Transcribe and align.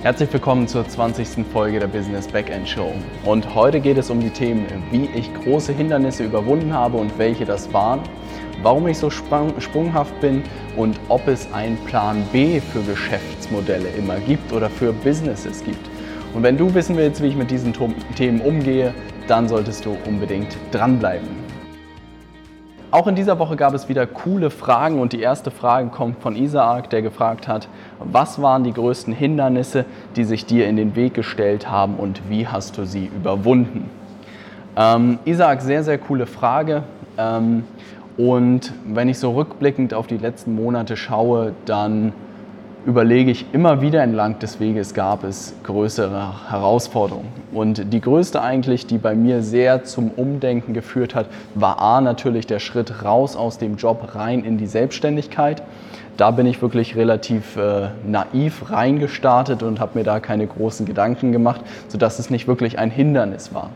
Herzlich 0.00 0.32
willkommen 0.32 0.68
zur 0.68 0.86
20. 0.88 1.44
Folge 1.52 1.80
der 1.80 1.88
Business 1.88 2.28
Backend 2.28 2.68
Show. 2.68 2.92
Und 3.24 3.52
heute 3.56 3.80
geht 3.80 3.98
es 3.98 4.10
um 4.10 4.20
die 4.20 4.30
Themen, 4.30 4.64
wie 4.92 5.06
ich 5.06 5.28
große 5.42 5.72
Hindernisse 5.72 6.22
überwunden 6.22 6.72
habe 6.72 6.98
und 6.98 7.18
welche 7.18 7.44
das 7.44 7.72
waren, 7.72 8.02
warum 8.62 8.86
ich 8.86 8.96
so 8.96 9.10
sprunghaft 9.10 10.20
bin 10.20 10.44
und 10.76 11.00
ob 11.08 11.26
es 11.26 11.52
einen 11.52 11.76
Plan 11.78 12.22
B 12.30 12.60
für 12.60 12.80
Geschäftsmodelle 12.82 13.88
immer 13.98 14.20
gibt 14.20 14.52
oder 14.52 14.70
für 14.70 14.92
Businesses 14.92 15.64
gibt. 15.64 15.84
Und 16.32 16.44
wenn 16.44 16.56
du 16.56 16.72
wissen 16.72 16.96
willst, 16.96 17.20
wie 17.20 17.26
ich 17.26 17.36
mit 17.36 17.50
diesen 17.50 17.74
Themen 18.14 18.40
umgehe, 18.40 18.94
dann 19.26 19.48
solltest 19.48 19.84
du 19.84 19.98
unbedingt 20.06 20.56
dranbleiben. 20.70 21.26
Auch 22.90 23.06
in 23.06 23.14
dieser 23.14 23.38
Woche 23.38 23.56
gab 23.56 23.74
es 23.74 23.90
wieder 23.90 24.06
coole 24.06 24.48
Fragen 24.48 24.98
und 24.98 25.12
die 25.12 25.20
erste 25.20 25.50
Frage 25.50 25.88
kommt 25.88 26.22
von 26.22 26.34
Isaac, 26.34 26.88
der 26.88 27.02
gefragt 27.02 27.46
hat, 27.46 27.68
was 27.98 28.40
waren 28.40 28.64
die 28.64 28.72
größten 28.72 29.12
Hindernisse, 29.12 29.84
die 30.16 30.24
sich 30.24 30.46
dir 30.46 30.66
in 30.66 30.76
den 30.76 30.96
Weg 30.96 31.12
gestellt 31.12 31.70
haben 31.70 31.96
und 31.96 32.30
wie 32.30 32.48
hast 32.48 32.78
du 32.78 32.86
sie 32.86 33.04
überwunden? 33.04 33.90
Ähm, 34.74 35.18
Isaac, 35.26 35.60
sehr, 35.60 35.84
sehr 35.84 35.98
coole 35.98 36.24
Frage. 36.24 36.82
Ähm, 37.18 37.64
und 38.16 38.72
wenn 38.86 39.10
ich 39.10 39.18
so 39.18 39.32
rückblickend 39.32 39.92
auf 39.92 40.06
die 40.06 40.16
letzten 40.16 40.54
Monate 40.54 40.96
schaue, 40.96 41.52
dann 41.66 42.14
überlege 42.88 43.30
ich 43.30 43.44
immer 43.52 43.82
wieder 43.82 44.02
entlang 44.02 44.38
des 44.38 44.60
Weges 44.60 44.94
gab 44.94 45.22
es 45.22 45.52
größere 45.62 46.50
Herausforderungen. 46.50 47.28
Und 47.52 47.92
die 47.92 48.00
größte 48.00 48.40
eigentlich, 48.40 48.86
die 48.86 48.96
bei 48.96 49.14
mir 49.14 49.42
sehr 49.42 49.84
zum 49.84 50.10
Umdenken 50.10 50.72
geführt 50.72 51.14
hat, 51.14 51.26
war 51.54 51.82
A 51.82 52.00
natürlich 52.00 52.46
der 52.46 52.60
Schritt 52.60 53.04
raus 53.04 53.36
aus 53.36 53.58
dem 53.58 53.76
Job 53.76 54.14
rein 54.14 54.42
in 54.42 54.56
die 54.56 54.66
Selbstständigkeit. 54.66 55.62
Da 56.16 56.30
bin 56.30 56.46
ich 56.46 56.62
wirklich 56.62 56.96
relativ 56.96 57.58
äh, 57.58 57.90
naiv 58.06 58.70
reingestartet 58.70 59.62
und 59.62 59.80
habe 59.80 59.98
mir 59.98 60.04
da 60.04 60.18
keine 60.18 60.46
großen 60.46 60.86
Gedanken 60.86 61.30
gemacht, 61.30 61.60
sodass 61.88 62.18
es 62.18 62.30
nicht 62.30 62.48
wirklich 62.48 62.78
ein 62.78 62.90
Hindernis 62.90 63.52
war. 63.52 63.68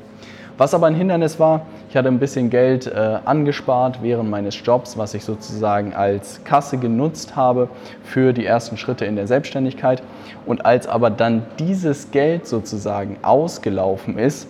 Was 0.63 0.75
aber 0.75 0.87
ein 0.87 0.95
Hindernis 0.95 1.41
war, 1.41 1.63
ich 1.91 1.97
hatte 1.97 2.07
ein 2.07 2.21
bisschen 2.21 2.49
Geld 2.49 2.87
äh, 2.87 3.19
angespart 3.25 3.99
während 4.01 4.31
meines 4.31 4.65
Jobs, 4.65 4.97
was 4.97 5.13
ich 5.13 5.25
sozusagen 5.25 5.93
als 5.93 6.45
Kasse 6.45 6.79
genutzt 6.79 7.35
habe 7.35 7.69
für 8.05 8.33
die 8.33 8.47
ersten 8.47 8.77
Schritte 8.77 9.05
in 9.05 9.17
der 9.17 9.27
Selbstständigkeit. 9.27 10.05
Und 10.47 10.65
als 10.65 10.87
aber 10.87 11.11
dann 11.11 11.43
dieses 11.59 12.13
Geld 12.13 12.47
sozusagen 12.47 13.17
ausgelaufen 13.23 14.17
ist 14.17 14.47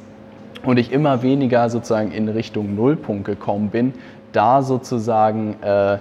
und 0.67 0.77
ich 0.77 0.93
immer 0.93 1.23
weniger 1.23 1.71
sozusagen 1.71 2.13
in 2.13 2.29
Richtung 2.29 2.77
Nullpunkt 2.77 3.25
gekommen 3.25 3.71
bin, 3.71 3.95
da 4.33 4.61
sozusagen 4.61 5.57
äh, 5.63 5.97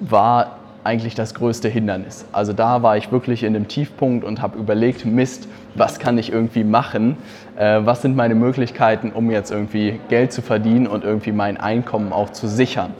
war 0.00 0.58
eigentlich 0.84 1.14
das 1.14 1.34
größte 1.34 1.68
Hindernis. 1.68 2.24
Also 2.32 2.52
da 2.52 2.82
war 2.82 2.96
ich 2.96 3.12
wirklich 3.12 3.42
in 3.42 3.52
dem 3.52 3.68
Tiefpunkt 3.68 4.24
und 4.24 4.40
habe 4.40 4.58
überlegt, 4.58 5.04
Mist, 5.04 5.46
was 5.74 5.98
kann 5.98 6.18
ich 6.18 6.32
irgendwie 6.32 6.64
machen? 6.64 7.16
Äh, 7.56 7.80
was 7.84 8.02
sind 8.02 8.16
meine 8.16 8.34
Möglichkeiten, 8.34 9.12
um 9.12 9.30
jetzt 9.30 9.50
irgendwie 9.50 10.00
Geld 10.08 10.32
zu 10.32 10.42
verdienen 10.42 10.86
und 10.86 11.04
irgendwie 11.04 11.32
mein 11.32 11.56
Einkommen 11.58 12.12
auch 12.12 12.30
zu 12.30 12.48
sichern? 12.48 12.94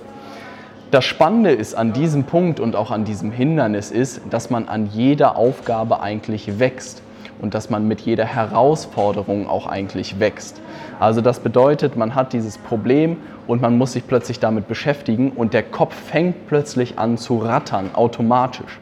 Das 0.90 1.04
Spannende 1.04 1.52
ist 1.52 1.74
an 1.74 1.92
diesem 1.92 2.24
Punkt 2.24 2.58
und 2.58 2.74
auch 2.74 2.90
an 2.90 3.04
diesem 3.04 3.30
Hindernis 3.30 3.92
ist, 3.92 4.22
dass 4.28 4.50
man 4.50 4.68
an 4.68 4.86
jeder 4.86 5.36
Aufgabe 5.36 6.00
eigentlich 6.00 6.58
wächst 6.58 7.02
und 7.40 7.54
dass 7.54 7.70
man 7.70 7.88
mit 7.88 8.00
jeder 8.00 8.24
Herausforderung 8.24 9.48
auch 9.48 9.66
eigentlich 9.66 10.20
wächst. 10.20 10.60
Also 10.98 11.20
das 11.20 11.40
bedeutet, 11.40 11.96
man 11.96 12.14
hat 12.14 12.32
dieses 12.32 12.58
Problem 12.58 13.16
und 13.46 13.62
man 13.62 13.78
muss 13.78 13.92
sich 13.92 14.06
plötzlich 14.06 14.40
damit 14.40 14.68
beschäftigen 14.68 15.32
und 15.32 15.54
der 15.54 15.62
Kopf 15.62 15.94
fängt 15.94 16.46
plötzlich 16.46 16.98
an 16.98 17.18
zu 17.18 17.38
rattern, 17.38 17.90
automatisch. 17.94 18.78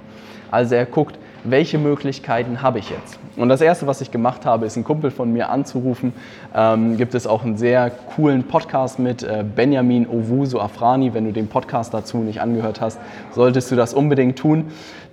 Also 0.50 0.74
er 0.74 0.86
guckt, 0.86 1.18
welche 1.44 1.78
Möglichkeiten 1.78 2.62
habe 2.62 2.78
ich 2.78 2.90
jetzt? 2.90 3.18
Und 3.36 3.48
das 3.48 3.60
Erste, 3.60 3.86
was 3.86 4.00
ich 4.00 4.10
gemacht 4.10 4.44
habe, 4.44 4.66
ist 4.66 4.76
einen 4.76 4.84
Kumpel 4.84 5.10
von 5.10 5.32
mir 5.32 5.50
anzurufen. 5.50 6.12
Ähm, 6.54 6.96
gibt 6.96 7.14
es 7.14 7.26
auch 7.26 7.44
einen 7.44 7.56
sehr 7.56 7.90
coolen 7.90 8.42
Podcast 8.42 8.98
mit 8.98 9.22
äh, 9.22 9.44
Benjamin 9.54 10.08
Owusu 10.08 10.58
Afrani. 10.58 11.14
Wenn 11.14 11.24
du 11.24 11.32
den 11.32 11.46
Podcast 11.46 11.94
dazu 11.94 12.18
nicht 12.18 12.40
angehört 12.40 12.80
hast, 12.80 12.98
solltest 13.32 13.70
du 13.70 13.76
das 13.76 13.94
unbedingt 13.94 14.38
tun. 14.38 14.66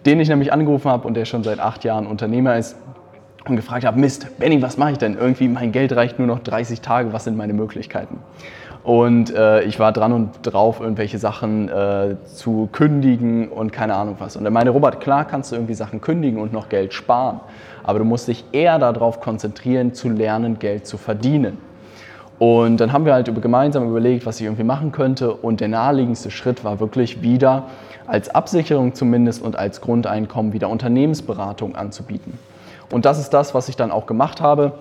Den 0.06 0.20
ich 0.20 0.30
nämlich 0.30 0.52
angerufen 0.52 0.90
habe 0.90 1.08
und 1.08 1.14
der 1.16 1.26
schon 1.26 1.44
seit 1.44 1.60
acht 1.60 1.84
Jahren 1.84 2.08
Unternehmer 2.08 2.58
ist 2.58 2.76
und 3.48 3.56
gefragt 3.56 3.86
habe, 3.86 4.00
Mist, 4.00 4.40
Benny, 4.40 4.62
was 4.62 4.78
mache 4.78 4.94
ich 4.94 4.98
denn? 4.98 5.18
Irgendwie 5.18 5.48
mein 5.48 5.72
Geld 5.72 5.96
reicht 5.96 6.20
nur 6.20 6.28
noch 6.28 6.40
30 6.40 6.82
Tage, 6.82 7.14
was 7.14 7.26
sind 7.26 7.38
meine 7.38 7.54
Möglichkeiten? 7.54 8.20
Und 8.84 9.34
äh, 9.34 9.64
ich 9.64 9.80
war 9.80 9.92
dran 9.92 10.14
und 10.14 10.30
drauf, 10.44 10.80
irgendwelche 10.80 11.18
Sachen 11.18 11.70
äh, 11.70 12.18
zu 12.26 12.70
kündigen 12.72 13.48
und 13.50 13.74
keine 13.74 13.96
Ahnung 13.96 14.18
was. 14.20 14.36
Und 14.36 14.46
er 14.46 14.52
meinte, 14.52 14.70
Robert, 14.72 15.00
klar 15.00 15.26
kannst 15.26 15.52
du 15.52 15.56
irgendwie 15.56 15.74
Sachen 15.74 16.02
kündigen 16.02 16.40
und 16.40 16.54
noch 16.54 16.70
Geld 16.70 16.94
sparen, 16.94 17.40
aber 17.84 18.00
du 18.00 18.06
musst 18.06 18.28
dich 18.28 18.46
eher 18.52 18.78
darauf 18.78 19.22
konzentrieren, 19.22 19.96
zu 19.96 20.10
lernen, 20.10 20.60
Geld 20.60 20.86
zu 20.86 20.98
verdienen. 20.98 21.58
Und 22.38 22.78
dann 22.78 22.92
haben 22.92 23.06
wir 23.06 23.14
halt 23.14 23.34
gemeinsam 23.42 23.88
überlegt, 23.90 24.26
was 24.26 24.40
ich 24.40 24.46
irgendwie 24.46 24.64
machen 24.64 24.92
könnte. 24.92 25.34
Und 25.34 25.62
der 25.62 25.70
naheliegendste 25.70 26.32
Schritt 26.32 26.64
war 26.64 26.80
wirklich 26.80 27.22
wieder 27.22 27.68
als 28.08 28.30
Absicherung 28.30 28.94
zumindest 28.94 29.42
und 29.42 29.56
als 29.56 29.82
Grundeinkommen 29.82 30.54
wieder 30.54 30.70
Unternehmensberatung 30.70 31.76
anzubieten. 31.76 32.38
Und 32.92 33.06
das 33.06 33.20
ist 33.20 33.32
das, 33.32 33.54
was 33.54 33.70
ich 33.70 33.76
dann 33.76 33.92
auch 33.92 34.06
gemacht 34.06 34.42
habe. 34.42 34.74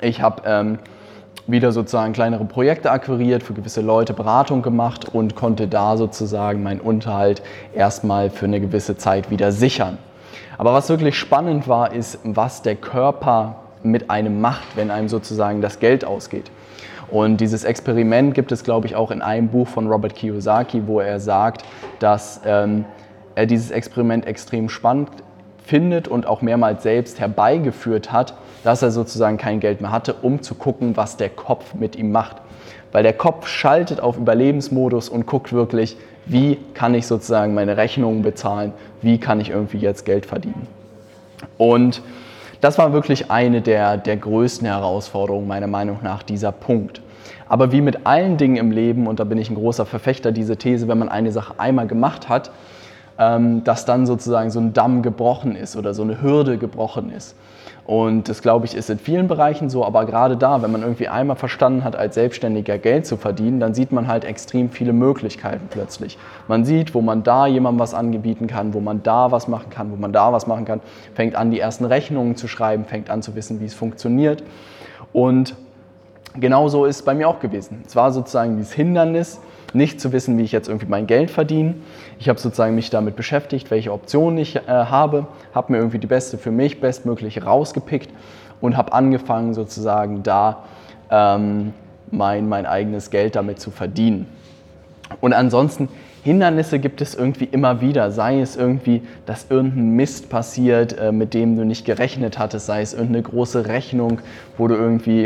Ich 0.00 0.20
habe 0.20 0.42
ähm, 0.46 0.78
wieder 1.46 1.72
sozusagen 1.72 2.12
kleinere 2.12 2.44
Projekte 2.44 2.90
akquiriert, 2.90 3.42
für 3.42 3.54
gewisse 3.54 3.80
Leute 3.80 4.12
Beratung 4.14 4.62
gemacht 4.62 5.08
und 5.14 5.36
konnte 5.36 5.68
da 5.68 5.96
sozusagen 5.96 6.62
meinen 6.62 6.80
Unterhalt 6.80 7.42
erstmal 7.74 8.30
für 8.30 8.46
eine 8.46 8.60
gewisse 8.60 8.96
Zeit 8.96 9.30
wieder 9.30 9.52
sichern. 9.52 9.98
Aber 10.58 10.72
was 10.72 10.88
wirklich 10.88 11.18
spannend 11.18 11.68
war, 11.68 11.92
ist, 11.92 12.18
was 12.24 12.62
der 12.62 12.76
Körper 12.76 13.56
mit 13.82 14.10
einem 14.10 14.40
macht, 14.40 14.76
wenn 14.76 14.90
einem 14.90 15.08
sozusagen 15.08 15.60
das 15.60 15.78
Geld 15.78 16.04
ausgeht. 16.04 16.50
Und 17.08 17.40
dieses 17.40 17.62
Experiment 17.62 18.34
gibt 18.34 18.50
es, 18.50 18.64
glaube 18.64 18.86
ich, 18.86 18.96
auch 18.96 19.10
in 19.12 19.22
einem 19.22 19.48
Buch 19.48 19.68
von 19.68 19.86
Robert 19.86 20.16
Kiyosaki, 20.16 20.82
wo 20.86 20.98
er 20.98 21.20
sagt, 21.20 21.62
dass 22.00 22.40
ähm, 22.44 22.84
er 23.36 23.46
dieses 23.46 23.70
Experiment 23.70 24.26
extrem 24.26 24.68
spannend 24.68 25.10
findet 25.66 26.06
und 26.06 26.26
auch 26.26 26.42
mehrmals 26.42 26.84
selbst 26.84 27.18
herbeigeführt 27.18 28.12
hat, 28.12 28.34
dass 28.62 28.82
er 28.82 28.92
sozusagen 28.92 29.36
kein 29.36 29.60
Geld 29.60 29.80
mehr 29.80 29.90
hatte, 29.90 30.14
um 30.14 30.40
zu 30.40 30.54
gucken, 30.54 30.96
was 30.96 31.16
der 31.16 31.28
Kopf 31.28 31.74
mit 31.74 31.96
ihm 31.96 32.12
macht. 32.12 32.36
Weil 32.92 33.02
der 33.02 33.12
Kopf 33.12 33.48
schaltet 33.48 34.00
auf 34.00 34.16
Überlebensmodus 34.16 35.08
und 35.08 35.26
guckt 35.26 35.52
wirklich, 35.52 35.96
wie 36.24 36.58
kann 36.74 36.94
ich 36.94 37.06
sozusagen 37.06 37.52
meine 37.52 37.76
Rechnungen 37.76 38.22
bezahlen, 38.22 38.72
wie 39.02 39.18
kann 39.18 39.40
ich 39.40 39.50
irgendwie 39.50 39.78
jetzt 39.78 40.04
Geld 40.04 40.24
verdienen. 40.24 40.66
Und 41.58 42.00
das 42.60 42.78
war 42.78 42.92
wirklich 42.92 43.30
eine 43.30 43.60
der, 43.60 43.96
der 43.96 44.16
größten 44.16 44.66
Herausforderungen 44.66 45.46
meiner 45.48 45.66
Meinung 45.66 45.98
nach, 46.02 46.22
dieser 46.22 46.52
Punkt. 46.52 47.02
Aber 47.48 47.72
wie 47.72 47.80
mit 47.80 48.06
allen 48.06 48.36
Dingen 48.36 48.56
im 48.56 48.70
Leben, 48.70 49.06
und 49.06 49.20
da 49.20 49.24
bin 49.24 49.38
ich 49.38 49.50
ein 49.50 49.56
großer 49.56 49.84
Verfechter 49.84 50.32
dieser 50.32 50.58
These, 50.58 50.88
wenn 50.88 50.98
man 50.98 51.08
eine 51.08 51.32
Sache 51.32 51.54
einmal 51.58 51.86
gemacht 51.86 52.28
hat, 52.28 52.50
dass 53.18 53.84
dann 53.84 54.06
sozusagen 54.06 54.50
so 54.50 54.60
ein 54.60 54.72
Damm 54.72 55.02
gebrochen 55.02 55.56
ist 55.56 55.76
oder 55.76 55.94
so 55.94 56.02
eine 56.02 56.20
Hürde 56.20 56.58
gebrochen 56.58 57.10
ist. 57.10 57.34
Und 57.86 58.28
das, 58.28 58.42
glaube 58.42 58.66
ich, 58.66 58.74
ist 58.74 58.90
in 58.90 58.98
vielen 58.98 59.28
Bereichen 59.28 59.70
so, 59.70 59.84
aber 59.84 60.06
gerade 60.06 60.36
da, 60.36 60.60
wenn 60.60 60.72
man 60.72 60.82
irgendwie 60.82 61.06
einmal 61.06 61.36
verstanden 61.36 61.84
hat, 61.84 61.94
als 61.94 62.16
Selbstständiger 62.16 62.78
Geld 62.78 63.06
zu 63.06 63.16
verdienen, 63.16 63.60
dann 63.60 63.74
sieht 63.74 63.92
man 63.92 64.08
halt 64.08 64.24
extrem 64.24 64.70
viele 64.70 64.92
Möglichkeiten 64.92 65.68
plötzlich. 65.70 66.18
Man 66.48 66.64
sieht, 66.64 66.94
wo 66.94 67.00
man 67.00 67.22
da 67.22 67.46
jemandem 67.46 67.78
was 67.78 67.94
anbieten 67.94 68.48
kann, 68.48 68.74
wo 68.74 68.80
man 68.80 69.04
da 69.04 69.30
was 69.30 69.46
machen 69.46 69.70
kann, 69.70 69.92
wo 69.92 69.96
man 69.96 70.12
da 70.12 70.32
was 70.32 70.48
machen 70.48 70.64
kann, 70.64 70.80
fängt 71.14 71.36
an, 71.36 71.52
die 71.52 71.60
ersten 71.60 71.84
Rechnungen 71.84 72.34
zu 72.34 72.48
schreiben, 72.48 72.86
fängt 72.86 73.08
an 73.08 73.22
zu 73.22 73.36
wissen, 73.36 73.60
wie 73.60 73.66
es 73.66 73.74
funktioniert. 73.74 74.42
Und 75.12 75.54
genauso 76.34 76.86
ist 76.86 76.96
es 76.96 77.02
bei 77.02 77.14
mir 77.14 77.28
auch 77.28 77.38
gewesen. 77.38 77.84
Es 77.86 77.94
war 77.94 78.10
sozusagen 78.10 78.56
dieses 78.56 78.72
Hindernis, 78.72 79.40
nicht 79.74 80.00
zu 80.00 80.12
wissen, 80.12 80.38
wie 80.38 80.42
ich 80.42 80.52
jetzt 80.52 80.68
irgendwie 80.68 80.86
mein 80.86 81.06
Geld 81.06 81.30
verdiene. 81.30 81.74
Ich 82.18 82.28
habe 82.28 82.38
sozusagen 82.38 82.74
mich 82.74 82.90
damit 82.90 83.16
beschäftigt, 83.16 83.70
welche 83.70 83.92
Optionen 83.92 84.38
ich 84.38 84.56
äh, 84.56 84.62
habe, 84.66 85.26
habe 85.54 85.72
mir 85.72 85.78
irgendwie 85.78 85.98
die 85.98 86.06
beste 86.06 86.38
für 86.38 86.50
mich, 86.50 86.80
bestmögliche 86.80 87.44
rausgepickt 87.44 88.10
und 88.60 88.76
habe 88.76 88.92
angefangen 88.92 89.54
sozusagen 89.54 90.22
da 90.22 90.64
ähm, 91.10 91.72
mein, 92.10 92.48
mein 92.48 92.66
eigenes 92.66 93.10
Geld 93.10 93.36
damit 93.36 93.60
zu 93.60 93.70
verdienen. 93.70 94.26
Und 95.20 95.32
ansonsten 95.32 95.88
Hindernisse 96.26 96.80
gibt 96.80 97.00
es 97.02 97.14
irgendwie 97.14 97.44
immer 97.44 97.80
wieder, 97.80 98.10
sei 98.10 98.40
es 98.40 98.56
irgendwie, 98.56 99.00
dass 99.26 99.46
irgendein 99.48 99.90
Mist 99.90 100.28
passiert, 100.28 100.98
äh, 100.98 101.12
mit 101.12 101.34
dem 101.34 101.56
du 101.56 101.64
nicht 101.64 101.84
gerechnet 101.84 102.36
hattest, 102.36 102.66
sei 102.66 102.82
es 102.82 102.94
irgendeine 102.94 103.22
große 103.22 103.68
Rechnung, 103.68 104.18
wo 104.58 104.66
du 104.66 104.74
irgendwie 104.74 105.22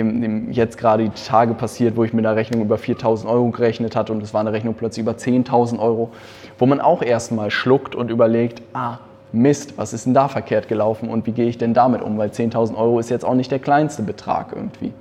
jetzt 0.51 0.77
gerade 0.77 1.05
die 1.05 1.23
Tage 1.25 1.55
passiert, 1.55 1.97
wo 1.97 2.05
ich 2.05 2.13
mit 2.13 2.27
einer 2.27 2.37
Rechnung 2.37 2.61
über 2.61 2.77
4000 2.77 3.33
Euro 3.33 3.49
gerechnet 3.49 3.97
hatte 3.97 4.13
und 4.13 4.23
es 4.23 4.35
war 4.35 4.43
eine 4.43 4.53
Rechnung 4.53 4.75
plötzlich 4.75 5.03
über 5.03 5.13
10.000 5.13 5.79
Euro, 5.79 6.11
wo 6.59 6.67
man 6.67 6.83
auch 6.83 7.01
erstmal 7.01 7.51
schluckt 7.51 7.95
und 7.95 8.11
überlegt, 8.11 8.61
ah, 8.75 8.99
Mist, 9.33 9.79
was 9.79 9.95
ist 9.95 10.05
denn 10.05 10.13
da 10.13 10.29
verkehrt 10.29 10.69
gelaufen 10.69 11.09
und 11.09 11.27
wie 11.27 11.33
gehe 11.33 11.49
ich 11.49 11.57
denn 11.57 11.73
damit 11.73 12.03
um, 12.03 12.19
weil 12.19 12.29
10.000 12.29 12.77
Euro 12.77 12.99
ist 12.99 13.09
jetzt 13.09 13.25
auch 13.25 13.33
nicht 13.33 13.51
der 13.51 13.61
kleinste 13.61 14.03
Betrag 14.03 14.53
irgendwie. 14.55 14.93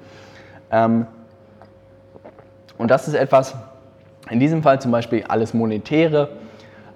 Ähm, 0.71 1.07
und 2.77 2.89
das 2.89 3.09
ist 3.09 3.15
etwas, 3.15 3.53
in 4.29 4.39
diesem 4.39 4.63
Fall 4.63 4.81
zum 4.81 4.91
Beispiel 4.91 5.23
alles 5.27 5.53
Monetäre 5.53 6.29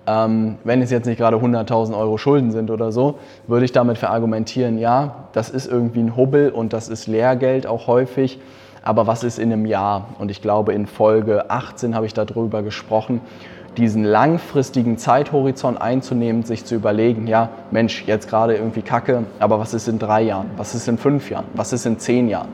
ähm, 0.05 0.57
wenn 0.63 0.81
es 0.81 0.91
jetzt 0.91 1.05
nicht 1.05 1.17
gerade 1.17 1.37
100.000 1.37 1.97
Euro 1.97 2.17
Schulden 2.17 2.51
sind 2.51 2.69
oder 2.69 2.91
so, 2.91 3.19
würde 3.47 3.65
ich 3.65 3.71
damit 3.71 3.97
verargumentieren, 3.97 4.77
ja, 4.77 5.27
das 5.33 5.49
ist 5.49 5.65
irgendwie 5.65 6.01
ein 6.01 6.15
Hubbel 6.17 6.49
und 6.49 6.73
das 6.73 6.89
ist 6.89 7.07
Lehrgeld 7.07 7.67
auch 7.67 7.87
häufig. 7.87 8.39
Aber 8.81 9.07
was 9.07 9.23
ist 9.23 9.39
in 9.39 9.53
einem 9.53 9.65
Jahr? 9.65 10.09
Und 10.19 10.29
ich 10.29 10.41
glaube, 10.41 10.73
in 10.73 10.87
Folge 10.87 11.49
18 11.49 11.95
habe 11.95 12.05
ich 12.05 12.13
darüber 12.13 12.63
gesprochen, 12.63 13.21
diesen 13.77 14.03
langfristigen 14.03 14.97
Zeithorizont 14.97 15.81
einzunehmen, 15.81 16.43
sich 16.43 16.65
zu 16.65 16.75
überlegen, 16.75 17.25
ja, 17.25 17.49
Mensch, 17.71 18.03
jetzt 18.05 18.27
gerade 18.27 18.55
irgendwie 18.55 18.81
Kacke, 18.81 19.23
aber 19.39 19.57
was 19.57 19.73
ist 19.73 19.87
in 19.87 19.99
drei 19.99 20.21
Jahren? 20.23 20.51
Was 20.57 20.75
ist 20.75 20.87
in 20.89 20.97
fünf 20.97 21.31
Jahren? 21.31 21.45
Was 21.53 21.71
ist 21.71 21.85
in 21.85 21.97
zehn 21.97 22.27
Jahren? 22.27 22.49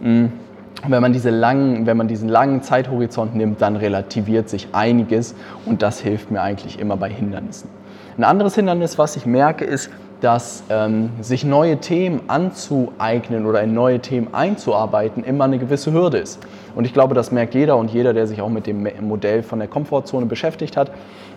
Mhm 0.00 0.43
wenn 0.86 1.00
man, 1.00 1.12
diese 1.12 1.30
langen, 1.30 1.86
wenn 1.86 1.96
man 1.96 2.08
diesen 2.08 2.28
langen 2.28 2.62
Zeithorizont 2.62 3.34
nimmt, 3.34 3.62
dann 3.62 3.76
relativiert 3.76 4.48
sich 4.48 4.68
einiges 4.72 5.34
und 5.64 5.82
das 5.82 6.00
hilft 6.00 6.30
mir 6.30 6.42
eigentlich 6.42 6.78
immer 6.78 6.96
bei 6.96 7.08
Hindernissen. 7.08 7.70
Ein 8.18 8.24
anderes 8.24 8.54
Hindernis, 8.54 8.98
was 8.98 9.16
ich 9.16 9.26
merke, 9.26 9.64
ist, 9.64 9.90
dass 10.20 10.62
ähm, 10.70 11.10
sich 11.20 11.44
neue 11.44 11.78
Themen 11.78 12.22
anzueignen 12.28 13.46
oder 13.46 13.62
in 13.62 13.74
neue 13.74 14.00
Themen 14.00 14.32
einzuarbeiten 14.32 15.24
immer 15.24 15.44
eine 15.44 15.58
gewisse 15.58 15.92
Hürde 15.92 16.18
ist. 16.18 16.38
Und 16.74 16.84
ich 16.86 16.92
glaube, 16.92 17.14
das 17.14 17.30
merkt 17.30 17.54
jeder 17.54 17.76
und 17.76 17.90
jeder, 17.90 18.14
der 18.14 18.26
sich 18.26 18.40
auch 18.40 18.48
mit 18.48 18.66
dem 18.66 18.88
Modell 19.00 19.42
von 19.42 19.58
der 19.58 19.68
Komfortzone 19.68 20.26
beschäftigt 20.26 20.76
hat. 20.76 20.90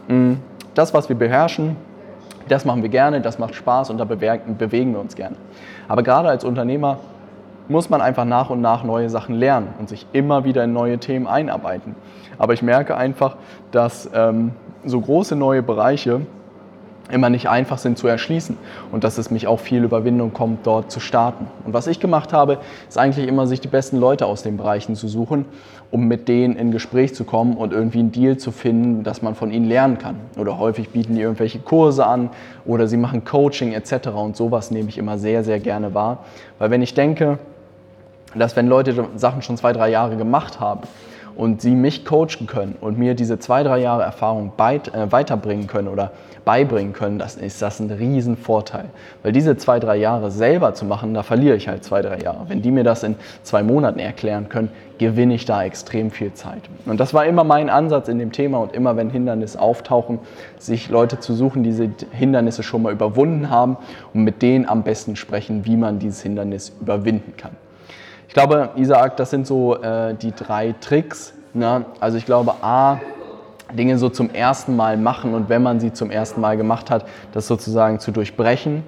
Mm, 0.07 0.34
das, 0.74 0.94
was 0.94 1.10
wir 1.10 1.18
beherrschen, 1.18 1.75
das 2.48 2.63
machen 2.63 2.81
wir 2.81 2.89
gerne, 2.89 3.19
das 3.19 3.39
macht 3.39 3.56
Spaß 3.56 3.89
und 3.89 3.98
da 3.98 4.06
bewegen 4.06 4.94
wir 4.94 5.00
uns 5.00 5.16
gerne. 5.16 5.36
Aber 5.88 6.04
gerade 6.04 6.30
als 6.30 6.44
Unternehmer 6.44 7.00
muss 7.69 7.89
man 7.89 8.01
einfach 8.01 8.25
nach 8.25 8.49
und 8.49 8.61
nach 8.61 8.83
neue 8.83 9.09
Sachen 9.09 9.35
lernen 9.35 9.69
und 9.79 9.89
sich 9.89 10.05
immer 10.13 10.43
wieder 10.43 10.63
in 10.63 10.73
neue 10.73 10.97
Themen 10.97 11.27
einarbeiten. 11.27 11.95
Aber 12.37 12.53
ich 12.53 12.61
merke 12.61 12.95
einfach, 12.95 13.35
dass 13.71 14.09
ähm, 14.13 14.51
so 14.85 15.01
große 15.01 15.35
neue 15.35 15.63
Bereiche 15.63 16.21
immer 17.11 17.29
nicht 17.29 17.49
einfach 17.49 17.77
sind 17.77 17.97
zu 17.97 18.07
erschließen 18.07 18.57
und 18.91 19.03
dass 19.03 19.17
es 19.17 19.31
mich 19.31 19.47
auch 19.47 19.59
viel 19.59 19.83
Überwindung 19.83 20.33
kommt, 20.33 20.65
dort 20.67 20.91
zu 20.91 20.99
starten. 20.99 21.47
Und 21.65 21.73
was 21.73 21.87
ich 21.87 21.99
gemacht 21.99 22.33
habe, 22.33 22.59
ist 22.87 22.97
eigentlich 22.97 23.27
immer, 23.27 23.47
sich 23.47 23.61
die 23.61 23.67
besten 23.67 23.97
Leute 23.97 24.25
aus 24.25 24.43
den 24.43 24.57
Bereichen 24.57 24.95
zu 24.95 25.07
suchen, 25.07 25.45
um 25.89 26.07
mit 26.07 26.27
denen 26.27 26.55
in 26.55 26.71
Gespräch 26.71 27.15
zu 27.15 27.23
kommen 27.23 27.55
und 27.55 27.71
irgendwie 27.71 27.99
einen 27.99 28.11
Deal 28.11 28.37
zu 28.37 28.51
finden, 28.51 29.03
dass 29.03 29.21
man 29.21 29.35
von 29.35 29.51
ihnen 29.51 29.65
lernen 29.65 29.97
kann. 29.97 30.15
Oder 30.37 30.59
häufig 30.59 30.89
bieten 30.89 31.15
die 31.15 31.21
irgendwelche 31.21 31.59
Kurse 31.59 32.05
an 32.05 32.29
oder 32.65 32.87
sie 32.87 32.97
machen 32.97 33.23
Coaching 33.23 33.71
etc. 33.71 34.09
Und 34.09 34.35
sowas 34.35 34.71
nehme 34.71 34.89
ich 34.89 34.97
immer 34.97 35.17
sehr, 35.17 35.43
sehr 35.43 35.59
gerne 35.59 35.93
wahr. 35.93 36.19
Weil 36.59 36.71
wenn 36.71 36.81
ich 36.81 36.93
denke, 36.93 37.39
dass 38.35 38.56
wenn 38.56 38.68
Leute 38.68 39.07
Sachen 39.15 39.41
schon 39.41 39.57
zwei, 39.57 39.74
drei 39.74 39.89
Jahre 39.89 40.18
gemacht 40.18 40.59
haben 40.59 40.81
und 41.35 41.62
sie 41.62 41.75
mich 41.75 42.03
coachen 42.03 42.47
können 42.47 42.75
und 42.81 42.97
mir 42.97 43.13
diese 43.13 43.38
zwei, 43.39 43.63
drei 43.63 43.77
Jahre 43.79 44.03
Erfahrung 44.03 44.53
beit, 44.57 44.94
äh, 44.94 45.12
weiterbringen 45.12 45.68
können 45.68 45.88
oder 45.88 46.12
beibringen 46.45 46.94
können, 46.94 47.19
dann 47.19 47.29
ist 47.41 47.62
das 47.62 47.79
ein 47.79 47.91
Riesenvorteil. 47.91 48.85
Weil 49.21 49.33
diese 49.33 49.57
zwei, 49.57 49.79
drei 49.79 49.97
Jahre 49.97 50.31
selber 50.31 50.74
zu 50.74 50.85
machen, 50.85 51.13
da 51.13 51.21
verliere 51.21 51.57
ich 51.57 51.68
halt 51.68 51.83
zwei, 51.83 52.01
drei 52.01 52.19
Jahre. 52.19 52.45
Wenn 52.47 52.62
die 52.62 52.71
mir 52.71 52.83
das 52.83 53.03
in 53.03 53.15
zwei 53.44 53.63
Monaten 53.63 54.00
erklären 54.00 54.50
können, 54.50 54.69
gewinne 54.97 55.35
ich 55.35 55.45
da 55.45 55.63
extrem 55.63 56.09
viel 56.09 56.33
Zeit. 56.33 56.62
Und 56.85 57.00
das 57.00 57.13
war 57.13 57.25
immer 57.25 57.44
mein 57.44 57.69
Ansatz 57.69 58.07
in 58.07 58.18
dem 58.18 58.31
Thema 58.31 58.59
und 58.59 58.74
immer 58.74 58.95
wenn 58.95 59.09
Hindernisse 59.09 59.59
auftauchen, 59.59 60.19
sich 60.57 60.89
Leute 60.89 61.19
zu 61.19 61.33
suchen, 61.33 61.63
die 61.63 61.69
diese 61.69 61.89
Hindernisse 62.12 62.63
schon 62.63 62.81
mal 62.81 62.94
überwunden 62.94 63.50
haben 63.50 63.77
und 64.13 64.24
mit 64.24 64.41
denen 64.41 64.68
am 64.68 64.83
besten 64.83 65.18
sprechen, 65.18 65.65
wie 65.65 65.75
man 65.75 66.00
dieses 66.00 66.21
Hindernis 66.21 66.71
überwinden 66.79 67.33
kann. 67.35 67.51
Ich 68.27 68.33
glaube, 68.33 68.69
Isaac, 68.75 69.18
das 69.18 69.29
sind 69.29 69.47
so 69.47 69.81
äh, 69.81 70.13
die 70.13 70.31
drei 70.31 70.75
Tricks. 70.81 71.33
Ne? 71.53 71.85
Also 72.00 72.18
ich 72.18 72.25
glaube, 72.25 72.56
A, 72.62 73.00
Dinge 73.74 73.97
so 73.97 74.09
zum 74.09 74.29
ersten 74.29 74.75
Mal 74.75 74.97
machen 74.97 75.33
und 75.33 75.50
wenn 75.50 75.63
man 75.63 75.79
sie 75.79 75.91
zum 75.91 76.12
ersten 76.12 76.41
Mal 76.41 76.57
gemacht 76.57 76.89
hat, 76.89 77.06
das 77.33 77.47
sozusagen 77.47 78.00
zu 78.00 78.12
durchbrechen. 78.12 78.83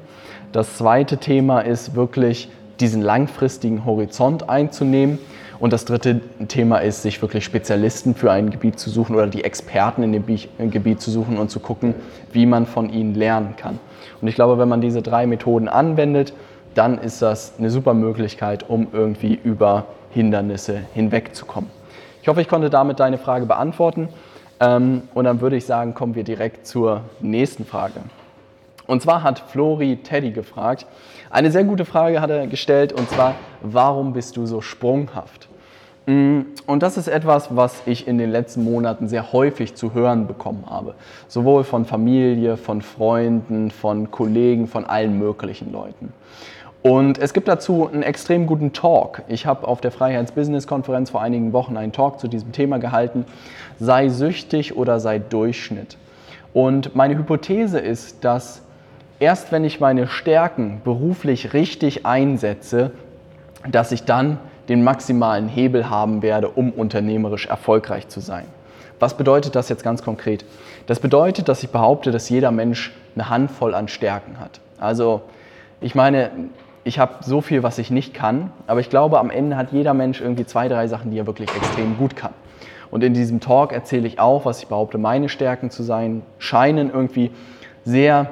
Das 0.52 0.78
zweite 0.78 1.18
Thema 1.18 1.62
ist 1.62 1.96
wirklich 1.96 2.50
diesen 2.80 3.02
langfristigen 3.02 3.86
Horizont 3.86 4.50
einzunehmen. 4.50 5.20
Und 5.60 5.74
das 5.74 5.84
dritte 5.84 6.22
Thema 6.48 6.78
ist, 6.78 7.02
sich 7.02 7.22
wirklich 7.22 7.44
Spezialisten 7.44 8.16
für 8.16 8.32
ein 8.32 8.50
Gebiet 8.50 8.80
zu 8.80 8.90
suchen 8.90 9.16
oder 9.16 9.28
die 9.28 9.44
Experten 9.44 10.04
in 10.04 10.14
dem 10.14 10.72
Gebiet 10.72 11.02
zu 11.02 11.12
suchen 11.12 11.38
und 11.38 11.52
zu 11.52 11.60
gucken, 11.60 11.94
wie 12.32 12.46
man 12.46 12.66
von 12.66 12.90
ihnen 12.90 13.14
lernen 13.14 13.56
kann. 13.58 13.78
Und 14.22 14.30
ich 14.30 14.36
glaube, 14.36 14.58
wenn 14.58 14.70
man 14.70 14.80
diese 14.80 15.02
drei 15.02 15.28
Methoden 15.28 15.68
anwendet, 15.68 16.34
dann 16.80 16.98
ist 16.98 17.22
das 17.22 17.56
eine 17.60 17.70
super 17.70 17.94
Möglichkeit, 17.94 18.70
um 18.70 18.88
irgendwie 18.94 19.38
über 19.44 19.88
Hindernisse 20.12 20.80
hinwegzukommen. 20.94 21.70
Ich 22.22 22.30
hoffe, 22.30 22.40
ich 22.40 22.48
konnte 22.48 22.70
damit 22.70 23.02
deine 23.02 23.18
Frage 23.18 23.46
beantworten. 23.46 24.08
Ähm, 24.62 25.02
und 25.14 25.26
dann 25.26 25.42
würde 25.42 25.58
ich 25.58 25.66
sagen, 25.66 25.94
kommen 25.94 26.16
wir 26.16 26.24
direkt 26.24 26.66
zur 26.66 27.02
nächsten 27.20 27.66
Frage. 27.66 28.00
Und 28.88 29.02
zwar 29.02 29.24
hat 29.24 29.40
Flori 29.40 29.98
Teddy 29.98 30.32
gefragt, 30.32 30.86
eine 31.30 31.52
sehr 31.52 31.66
gute 31.66 31.84
Frage 31.84 32.22
hat 32.22 32.30
er 32.30 32.48
gestellt, 32.48 32.94
und 32.94 33.10
zwar, 33.10 33.36
warum 33.62 34.14
bist 34.14 34.38
du 34.38 34.46
so 34.46 34.62
sprunghaft? 34.62 35.50
Mm, 36.06 36.42
und 36.66 36.82
das 36.82 36.98
ist 36.98 37.08
etwas, 37.08 37.56
was 37.56 37.84
ich 37.86 38.08
in 38.08 38.18
den 38.18 38.32
letzten 38.32 38.64
Monaten 38.64 39.08
sehr 39.10 39.34
häufig 39.34 39.76
zu 39.76 39.94
hören 39.94 40.28
bekommen 40.28 40.64
habe. 40.68 40.96
Sowohl 41.28 41.66
von 41.66 41.84
Familie, 41.86 42.56
von 42.56 42.82
Freunden, 42.82 43.70
von 43.70 44.10
Kollegen, 44.10 44.68
von 44.68 44.86
allen 44.86 45.20
möglichen 45.20 45.72
Leuten. 45.72 46.14
Und 46.82 47.18
es 47.18 47.34
gibt 47.34 47.50
dazu 47.50 47.90
einen 47.92 48.04
extrem 48.04 48.48
guten 48.48 48.72
Talk. 48.72 49.24
Ich 49.28 49.46
habe 49.46 49.68
auf 49.68 49.82
der 49.82 49.92
Freiheits-Business-Konferenz 49.92 51.10
vor 51.10 51.22
einigen 51.22 51.52
Wochen 51.52 51.76
einen 51.76 51.92
Talk 51.92 52.20
zu 52.20 52.30
diesem 52.30 52.54
Thema 52.54 52.80
gehalten. 52.80 53.26
Sei 53.80 54.08
süchtig 54.08 54.78
oder 54.78 55.00
sei 55.02 55.20
Durchschnitt. 55.20 55.98
Und 56.54 56.96
meine 56.96 57.18
Hypothese 57.18 57.80
ist, 57.80 58.24
dass 58.24 58.62
erst 59.20 59.52
wenn 59.52 59.66
ich 59.66 59.82
meine 59.82 60.08
Stärken 60.08 60.82
beruflich 60.84 61.54
richtig 61.54 62.06
einsetze, 62.06 62.92
dass 63.70 63.92
ich 63.92 64.06
dann 64.06 64.38
den 64.70 64.84
maximalen 64.84 65.50
Hebel 65.50 65.90
haben 65.90 66.22
werde, 66.22 66.48
um 66.48 66.72
unternehmerisch 66.72 67.48
erfolgreich 67.48 68.08
zu 68.08 68.22
sein. 68.22 68.46
Was 69.00 69.18
bedeutet 69.18 69.56
das 69.56 69.68
jetzt 69.68 69.84
ganz 69.84 70.02
konkret? 70.02 70.46
Das 70.88 71.00
bedeutet, 71.00 71.50
dass 71.50 71.62
ich 71.62 71.70
behaupte, 71.70 72.12
dass 72.12 72.30
jeder 72.30 72.52
Mensch 72.52 72.94
eine 73.16 73.30
Handvoll 73.30 73.76
an 73.76 73.88
Stärken 73.90 74.40
hat. 74.40 74.62
Also 74.80 75.22
ich 75.82 75.96
meine, 75.96 76.32
ich 76.84 77.00
habe 77.00 77.16
so 77.22 77.42
viel, 77.42 77.64
was 77.64 77.78
ich 77.78 77.92
nicht 77.92 78.14
kann, 78.14 78.52
aber 78.68 78.80
ich 78.80 78.90
glaube, 78.90 79.20
am 79.20 79.30
Ende 79.30 79.56
hat 79.58 79.72
jeder 79.72 79.94
Mensch 79.94 80.22
irgendwie 80.22 80.46
zwei, 80.46 80.68
drei 80.68 80.88
Sachen, 80.88 81.12
die 81.12 81.20
er 81.20 81.28
wirklich 81.28 81.50
extrem 81.56 81.98
gut 81.98 82.16
kann. 82.16 82.34
Und 82.92 83.04
in 83.04 83.14
diesem 83.14 83.40
Talk 83.40 83.72
erzähle 83.72 84.08
ich 84.08 84.20
auch, 84.20 84.46
was 84.46 84.60
ich 84.60 84.68
behaupte, 84.68 84.98
meine 84.98 85.30
Stärken 85.30 85.70
zu 85.70 85.84
sein, 85.84 86.24
scheinen 86.40 86.90
irgendwie 86.92 87.32
sehr 87.86 88.32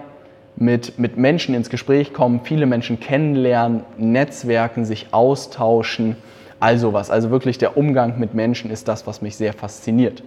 mit, 0.55 0.97
mit 0.97 1.17
Menschen 1.17 1.53
ins 1.53 1.69
Gespräch 1.69 2.13
kommen, 2.13 2.41
viele 2.43 2.65
Menschen 2.65 2.99
kennenlernen, 2.99 3.83
Netzwerken, 3.97 4.85
sich 4.85 5.07
austauschen, 5.11 6.15
also 6.59 6.93
was. 6.93 7.11
Also 7.11 7.29
wirklich 7.29 7.59
der 7.59 7.77
Umgang 7.77 8.17
mit 8.17 8.33
Menschen 8.33 8.71
ist 8.71 8.87
das, 8.87 9.05
was 9.05 9.21
mich 9.21 9.35
sehr 9.35 9.53
fasziniert. 9.53 10.23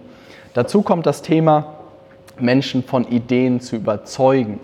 Dazu 0.53 0.81
kommt 0.81 1.05
das 1.05 1.21
Thema, 1.21 1.75
Menschen 2.39 2.83
von 2.83 3.05
Ideen 3.07 3.59
zu 3.59 3.75
überzeugen. 3.75 4.59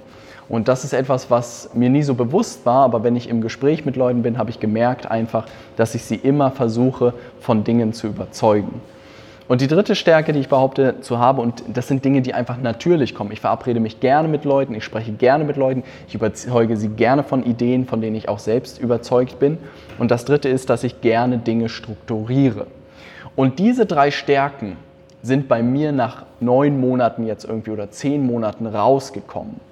Und 0.49 0.67
das 0.67 0.83
ist 0.83 0.93
etwas, 0.93 1.29
was 1.29 1.71
mir 1.73 1.89
nie 1.89 2.03
so 2.03 2.13
bewusst 2.13 2.65
war, 2.65 2.85
aber 2.85 3.03
wenn 3.03 3.15
ich 3.15 3.29
im 3.29 3.41
Gespräch 3.41 3.85
mit 3.85 3.95
Leuten 3.97 4.21
bin, 4.21 4.37
habe 4.37 4.49
ich 4.49 4.59
gemerkt 4.59 5.09
einfach, 5.09 5.45
dass 5.75 5.93
ich 5.93 6.05
sie 6.05 6.15
immer 6.15 6.51
versuche, 6.51 7.13
von 7.39 7.63
Dingen 7.63 7.91
zu 7.93 8.07
überzeugen. 8.07 8.81
Und 9.49 9.61
die 9.61 9.67
dritte 9.67 9.95
Stärke, 9.95 10.33
die 10.33 10.39
ich 10.39 10.49
behaupte 10.49 10.99
zu 10.99 11.19
haben, 11.19 11.39
und 11.39 11.63
das 11.73 11.87
sind 11.87 12.03
Dinge, 12.03 12.21
die 12.21 12.33
einfach 12.33 12.57
natürlich 12.57 13.15
kommen. 13.15 13.31
Ich 13.31 13.39
verabrede 13.39 13.79
mich 13.79 14.01
gerne 14.01 14.27
mit 14.27 14.43
Leuten, 14.43 14.73
ich 14.75 14.83
spreche 14.83 15.13
gerne 15.13 15.45
mit 15.45 15.55
Leuten, 15.55 15.83
ich 16.07 16.15
überzeuge 16.15 16.75
sie 16.75 16.89
gerne 16.89 17.23
von 17.23 17.43
Ideen, 17.43 17.85
von 17.85 18.01
denen 18.01 18.15
ich 18.17 18.27
auch 18.27 18.39
selbst 18.39 18.77
überzeugt 18.77 19.39
bin. 19.39 19.57
Und 19.99 20.11
das 20.11 20.25
dritte 20.25 20.49
ist, 20.49 20.69
dass 20.69 20.83
ich 20.83 20.99
gerne 20.99 21.37
Dinge 21.37 21.69
strukturiere. 21.69 22.67
Und 23.37 23.59
diese 23.59 23.85
drei 23.85 24.11
Stärken 24.11 24.75
sind 25.21 25.47
bei 25.47 25.63
mir 25.63 25.93
nach 25.93 26.25
neun 26.41 26.79
Monaten 26.79 27.25
jetzt 27.25 27.45
irgendwie 27.45 27.71
oder 27.71 27.89
zehn 27.89 28.25
Monaten 28.25 28.65
rausgekommen. 28.65 29.66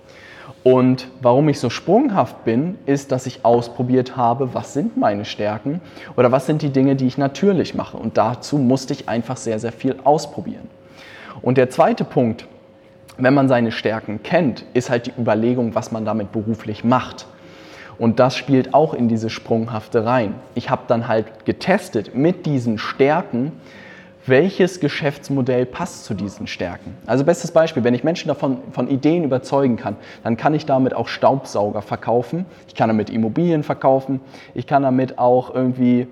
Und 0.63 1.07
warum 1.21 1.47
ich 1.49 1.59
so 1.59 1.69
sprunghaft 1.69 2.43
bin, 2.43 2.77
ist, 2.85 3.11
dass 3.11 3.27
ich 3.27 3.45
ausprobiert 3.45 4.17
habe, 4.17 4.53
was 4.53 4.73
sind 4.73 4.97
meine 4.97 5.25
Stärken 5.25 5.81
oder 6.17 6.31
was 6.31 6.47
sind 6.47 6.61
die 6.61 6.71
Dinge, 6.71 6.95
die 6.95 7.07
ich 7.07 7.17
natürlich 7.17 7.75
mache. 7.75 7.97
Und 7.97 8.17
dazu 8.17 8.57
musste 8.57 8.93
ich 8.93 9.07
einfach 9.07 9.37
sehr, 9.37 9.59
sehr 9.59 9.71
viel 9.71 9.95
ausprobieren. 10.03 10.67
Und 11.41 11.57
der 11.57 11.69
zweite 11.69 12.03
Punkt, 12.03 12.47
wenn 13.17 13.33
man 13.33 13.47
seine 13.47 13.71
Stärken 13.71 14.23
kennt, 14.23 14.65
ist 14.73 14.89
halt 14.89 15.05
die 15.05 15.13
Überlegung, 15.17 15.75
was 15.75 15.91
man 15.91 16.05
damit 16.05 16.31
beruflich 16.31 16.83
macht. 16.83 17.27
Und 17.97 18.19
das 18.19 18.35
spielt 18.35 18.73
auch 18.73 18.93
in 18.93 19.07
diese 19.07 19.29
Sprunghafte 19.29 20.05
rein. 20.05 20.35
Ich 20.53 20.69
habe 20.69 20.83
dann 20.87 21.07
halt 21.07 21.45
getestet 21.45 22.15
mit 22.15 22.45
diesen 22.45 22.77
Stärken, 22.77 23.53
welches 24.27 24.79
Geschäftsmodell 24.79 25.65
passt 25.65 26.05
zu 26.05 26.13
diesen 26.13 26.47
Stärken. 26.47 26.97
Also 27.05 27.23
bestes 27.23 27.51
Beispiel, 27.51 27.83
wenn 27.83 27.93
ich 27.93 28.03
Menschen 28.03 28.27
davon 28.27 28.57
von 28.71 28.87
Ideen 28.87 29.23
überzeugen 29.23 29.77
kann, 29.77 29.95
dann 30.23 30.37
kann 30.37 30.53
ich 30.53 30.65
damit 30.65 30.95
auch 30.95 31.07
Staubsauger 31.07 31.81
verkaufen, 31.81 32.45
ich 32.67 32.75
kann 32.75 32.89
damit 32.89 33.09
Immobilien 33.09 33.63
verkaufen, 33.63 34.19
ich 34.53 34.67
kann 34.67 34.83
damit 34.83 35.19
auch 35.19 35.53
irgendwie 35.53 36.07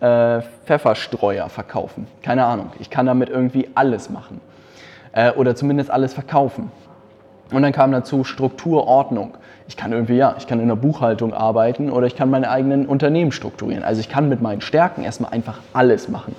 äh, 0.00 0.42
Pfefferstreuer 0.64 1.48
verkaufen, 1.48 2.06
keine 2.22 2.44
Ahnung, 2.44 2.70
ich 2.78 2.90
kann 2.90 3.06
damit 3.06 3.28
irgendwie 3.28 3.68
alles 3.74 4.10
machen 4.10 4.40
äh, 5.12 5.32
oder 5.32 5.56
zumindest 5.56 5.90
alles 5.90 6.14
verkaufen. 6.14 6.70
Und 7.52 7.62
dann 7.62 7.72
kam 7.72 7.92
dazu 7.92 8.24
Struktur, 8.24 8.88
Ordnung. 8.88 9.36
Ich 9.68 9.76
kann 9.76 9.92
irgendwie, 9.92 10.16
ja, 10.16 10.34
ich 10.36 10.48
kann 10.48 10.58
in 10.58 10.66
der 10.66 10.74
Buchhaltung 10.74 11.32
arbeiten 11.32 11.90
oder 11.90 12.06
ich 12.06 12.16
kann 12.16 12.28
meine 12.28 12.50
eigenen 12.50 12.86
Unternehmen 12.86 13.30
strukturieren. 13.30 13.84
Also 13.84 14.00
ich 14.00 14.08
kann 14.08 14.28
mit 14.28 14.42
meinen 14.42 14.60
Stärken 14.60 15.04
erstmal 15.04 15.32
einfach 15.32 15.60
alles 15.72 16.08
machen. 16.08 16.34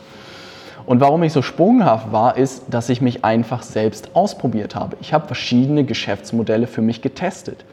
Und 0.88 1.01
warum 1.01 1.22
ich 1.24 1.34
so 1.34 1.41
sprunghaft 1.41 2.13
war, 2.13 2.38
ist, 2.38 2.63
dass 2.70 2.88
ich 2.88 3.01
mich 3.01 3.25
einfach 3.25 3.62
selbst 3.62 4.12
ausprobiert 4.13 4.74
habe. 4.74 4.96
Ich 5.01 5.13
habe 5.13 5.27
verschiedene 5.27 5.84
Geschäftsmodelle 5.84 6.65
für 6.65 6.82
mich 6.82 7.01
getestet. 7.01 7.65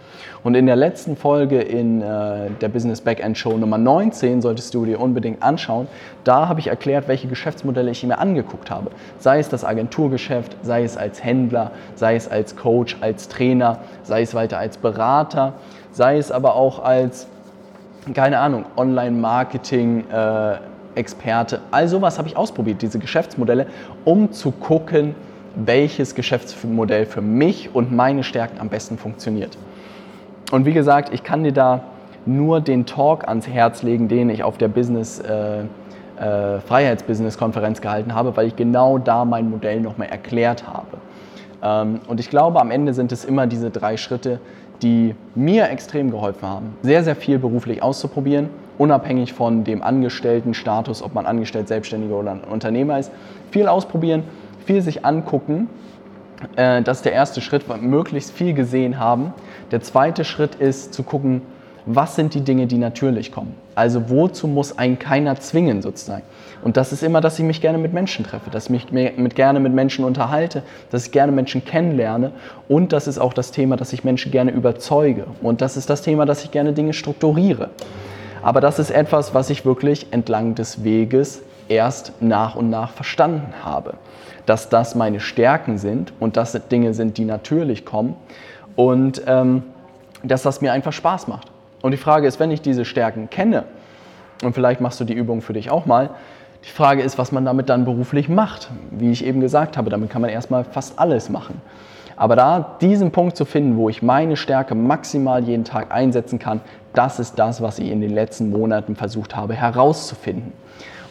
Und 0.43 0.57
in 0.57 0.67
der 0.67 0.75
letzten 0.75 1.17
Folge 1.17 1.61
in 1.61 2.03
äh, 2.03 2.51
der 2.61 2.69
Business 2.69 3.01
Backend 3.01 3.39
Show 3.39 3.57
Nummer 3.57 3.79
19, 3.79 4.43
solltest 4.43 4.75
du 4.75 4.85
dir 4.85 5.01
unbedingt 5.01 5.45
anschauen, 5.45 5.87
da 6.25 6.49
habe 6.49 6.59
ich 6.59 6.67
erklärt, 6.67 7.07
welche 7.07 7.29
Geschäftsmodelle 7.29 7.93
ich 7.93 8.03
mir 8.03 8.19
angeguckt 8.19 8.69
habe. 8.69 8.91
Sei 9.21 9.39
es 9.39 9.49
das 9.49 9.65
Agenturgeschäft, 9.65 10.57
sei 10.63 10.83
es 10.83 10.97
als 10.97 11.23
Händler, 11.23 11.71
sei 11.95 12.17
es 12.17 12.29
als 12.29 12.57
Coach, 12.57 12.97
als 13.01 13.29
Trainer, 13.29 13.79
sei 14.03 14.23
es 14.23 14.35
weiter 14.35 14.59
als 14.59 14.77
Berater, 14.77 15.53
sei 15.93 16.19
es 16.19 16.33
aber 16.33 16.57
auch 16.57 16.83
als, 16.83 17.29
keine 18.13 18.41
Ahnung, 18.41 18.65
Online-Marketing. 18.77 20.11
Äh, 20.11 20.74
Experte. 20.95 21.61
All 21.71 21.89
sowas 21.89 22.19
habe 22.19 22.29
ich 22.29 22.37
ausprobiert, 22.37 22.83
diese 22.83 22.99
Geschäftsmodelle, 22.99 23.67
um 24.05 24.33
zu 24.33 24.51
gucken, 24.51 25.15
welches 25.57 26.15
Geschäftsmodell 26.15 27.07
für 27.07 27.21
mich 27.21 27.75
und 27.75 27.93
meine 27.93 28.23
Stärken 28.23 28.61
am 28.61 28.69
besten 28.69 28.99
funktioniert. 28.99 29.57
Und 30.51 30.67
wie 30.67 30.73
gesagt, 30.73 31.13
ich 31.13 31.23
kann 31.23 31.45
dir 31.45 31.53
da 31.53 31.85
nur 32.27 32.61
den 32.61 32.87
Talk 32.87 33.29
ans 33.29 33.47
Herz 33.47 33.83
legen, 33.83 34.09
den 34.09 34.31
ich 34.31 34.43
auf 34.43 34.59
der 34.59 34.69
Business 34.69 35.21
äh, 35.21 35.61
äh, 36.17 36.61
Freiheitsbusiness-Konferenz 36.61 37.81
gehalten 37.81 38.15
habe, 38.15 38.37
weil 38.37 38.47
ich 38.47 38.57
genau 38.57 38.99
da 38.99 39.25
mein 39.25 39.51
Modell 39.51 39.81
nochmal 39.81 40.09
erklärt 40.09 40.67
habe. 40.67 40.99
Ähm, 41.63 42.01
und 42.09 42.21
ich 42.21 42.31
glaube, 42.31 42.61
am 42.61 42.71
Ende 42.71 42.95
sind 42.95 43.13
es 43.13 43.25
immer 43.25 43.47
diese 43.47 43.71
drei 43.71 43.97
Schritte, 43.97 44.41
die 44.83 45.15
mir 45.35 45.71
extrem 45.71 46.11
geholfen 46.11 46.49
haben, 46.49 46.77
sehr, 46.83 47.05
sehr 47.05 47.17
viel 47.17 47.39
beruflich 47.39 47.83
auszuprobieren 47.83 48.49
unabhängig 48.79 49.33
von 49.33 49.65
dem 49.65 49.83
Angestelltenstatus, 49.83 51.03
ob 51.03 51.15
man 51.15 51.27
angestellt, 51.27 51.69
Selbstständiger 51.69 52.19
oder 52.19 52.39
Unternehmer 52.51 52.99
ist, 52.99 53.11
viel 53.51 53.69
ausprobieren, 53.69 54.25
viel 54.65 54.83
sich 54.83 55.05
angucken. 55.05 55.69
Äh, 56.57 56.83
das 56.83 56.99
ist 56.99 57.05
der 57.05 57.13
erste 57.13 57.41
Schritt, 57.41 57.65
möglichst 57.83 58.33
viel 58.33 58.55
gesehen 58.55 58.99
haben. 58.99 59.33
Der 59.71 59.81
zweite 59.81 60.25
Schritt 60.25 60.57
ist 60.57 60.95
zu 60.95 61.03
gucken, 61.03 61.43
was 61.87 62.17
sind 62.17 62.33
die 62.35 62.41
Dinge, 62.41 62.67
die 62.67 62.79
natürlich 62.79 63.31
kommen. 63.31 63.55
Also 63.75 64.09
wozu 64.09 64.49
muss 64.49 64.79
ein 64.79 64.99
keiner 64.99 65.39
zwingen 65.39 65.83
sozusagen. 65.83 66.23
Und 66.63 66.79
das 66.79 66.93
ist 66.93 67.03
immer, 67.03 67.21
dass 67.21 67.39
ich 67.39 67.45
mich 67.45 67.61
gerne 67.61 67.77
mit 67.77 67.93
Menschen 67.93 68.25
treffe, 68.25 68.49
dass 68.51 68.71
ich 68.71 68.71
mich 68.71 68.91
mit, 68.91 69.35
gerne 69.35 69.61
mit 69.61 69.75
Menschen 69.75 70.05
unterhalte, 70.05 70.63
dass 70.91 71.07
ich 71.07 71.13
gerne 71.13 71.31
Menschen 71.31 71.65
kennenlerne. 71.65 72.33
Und 72.69 72.93
das 72.93 73.07
ist 73.07 73.19
auch 73.19 73.35
das 73.35 73.51
Thema, 73.51 73.77
dass 73.77 73.93
ich 73.93 74.03
Menschen 74.03 74.33
gerne 74.33 74.51
überzeuge. 74.51 75.27
Und 75.43 75.61
das 75.61 75.77
ist 75.77 75.91
das 75.91 76.01
Thema, 76.01 76.25
dass 76.25 76.43
ich 76.45 76.51
gerne 76.51 76.73
Dinge 76.73 76.95
strukturiere. 76.95 77.69
Aber 78.45 78.61
das 78.61 78.79
ist 78.79 78.91
etwas, 78.91 79.33
was 79.33 79.49
ich 79.49 79.65
wirklich 79.65 80.13
entlang 80.13 80.55
des 80.55 80.85
Weges 80.85 81.43
erst 81.67 82.13
nach 82.21 82.57
und 82.57 82.69
nach 82.69 82.91
verstanden 82.91 83.55
habe. 83.65 83.95
Dass 84.45 84.69
das 84.69 84.95
meine 84.95 85.19
Stärken 85.19 85.79
sind 85.79 86.13
und 86.21 86.37
dass 86.37 86.53
das 86.53 86.69
Dinge 86.69 86.93
sind, 86.93 87.17
die 87.17 87.25
natürlich 87.25 87.87
kommen 87.87 88.17
und 88.77 89.23
ähm, 89.27 89.63
dass 90.23 90.43
das 90.43 90.61
mir 90.61 90.75
einfach 90.75 90.93
Spaß 90.93 91.27
macht. 91.27 91.51
Und 91.81 91.93
die 91.93 91.97
Frage 91.97 92.27
ist, 92.27 92.39
wenn 92.39 92.51
ich 92.51 92.61
diese 92.61 92.85
Stärken 92.85 93.31
kenne, 93.31 93.65
und 94.43 94.53
vielleicht 94.53 94.83
machst 94.83 95.01
du 95.01 95.05
die 95.05 95.15
Übung 95.15 95.41
für 95.41 95.55
dich 95.55 95.71
auch 95.71 95.87
mal, 95.87 96.11
die 96.67 96.71
Frage 96.71 97.03
ist, 97.03 97.17
was 97.17 97.33
man 97.33 97.47
damit 97.47 97.71
dann 97.71 97.87
beruflich 97.87 98.29
macht. 98.29 98.71
Wie 98.91 99.11
ich 99.11 99.25
eben 99.25 99.41
gesagt 99.41 99.79
habe, 99.79 99.89
damit 99.89 100.11
kann 100.11 100.21
man 100.21 100.31
erstmal 100.31 100.65
fast 100.65 100.99
alles 100.99 101.31
machen. 101.31 101.63
Aber 102.17 102.37
da 102.37 102.77
diesen 102.83 103.11
Punkt 103.11 103.39
zu 103.39 103.47
finden, 103.47 103.79
wo 103.79 103.89
ich 103.89 104.03
meine 104.03 104.37
Stärke 104.37 104.75
maximal 104.75 105.43
jeden 105.45 105.65
Tag 105.65 105.93
einsetzen 105.93 106.39
kann, 106.39 106.61
das 106.95 107.19
ist 107.19 107.39
das, 107.39 107.61
was 107.61 107.79
ich 107.79 107.91
in 107.91 108.01
den 108.01 108.15
letzten 108.15 108.51
Monaten 108.51 108.97
versucht 108.97 109.37
habe 109.37 109.55
herauszufinden. 109.55 110.53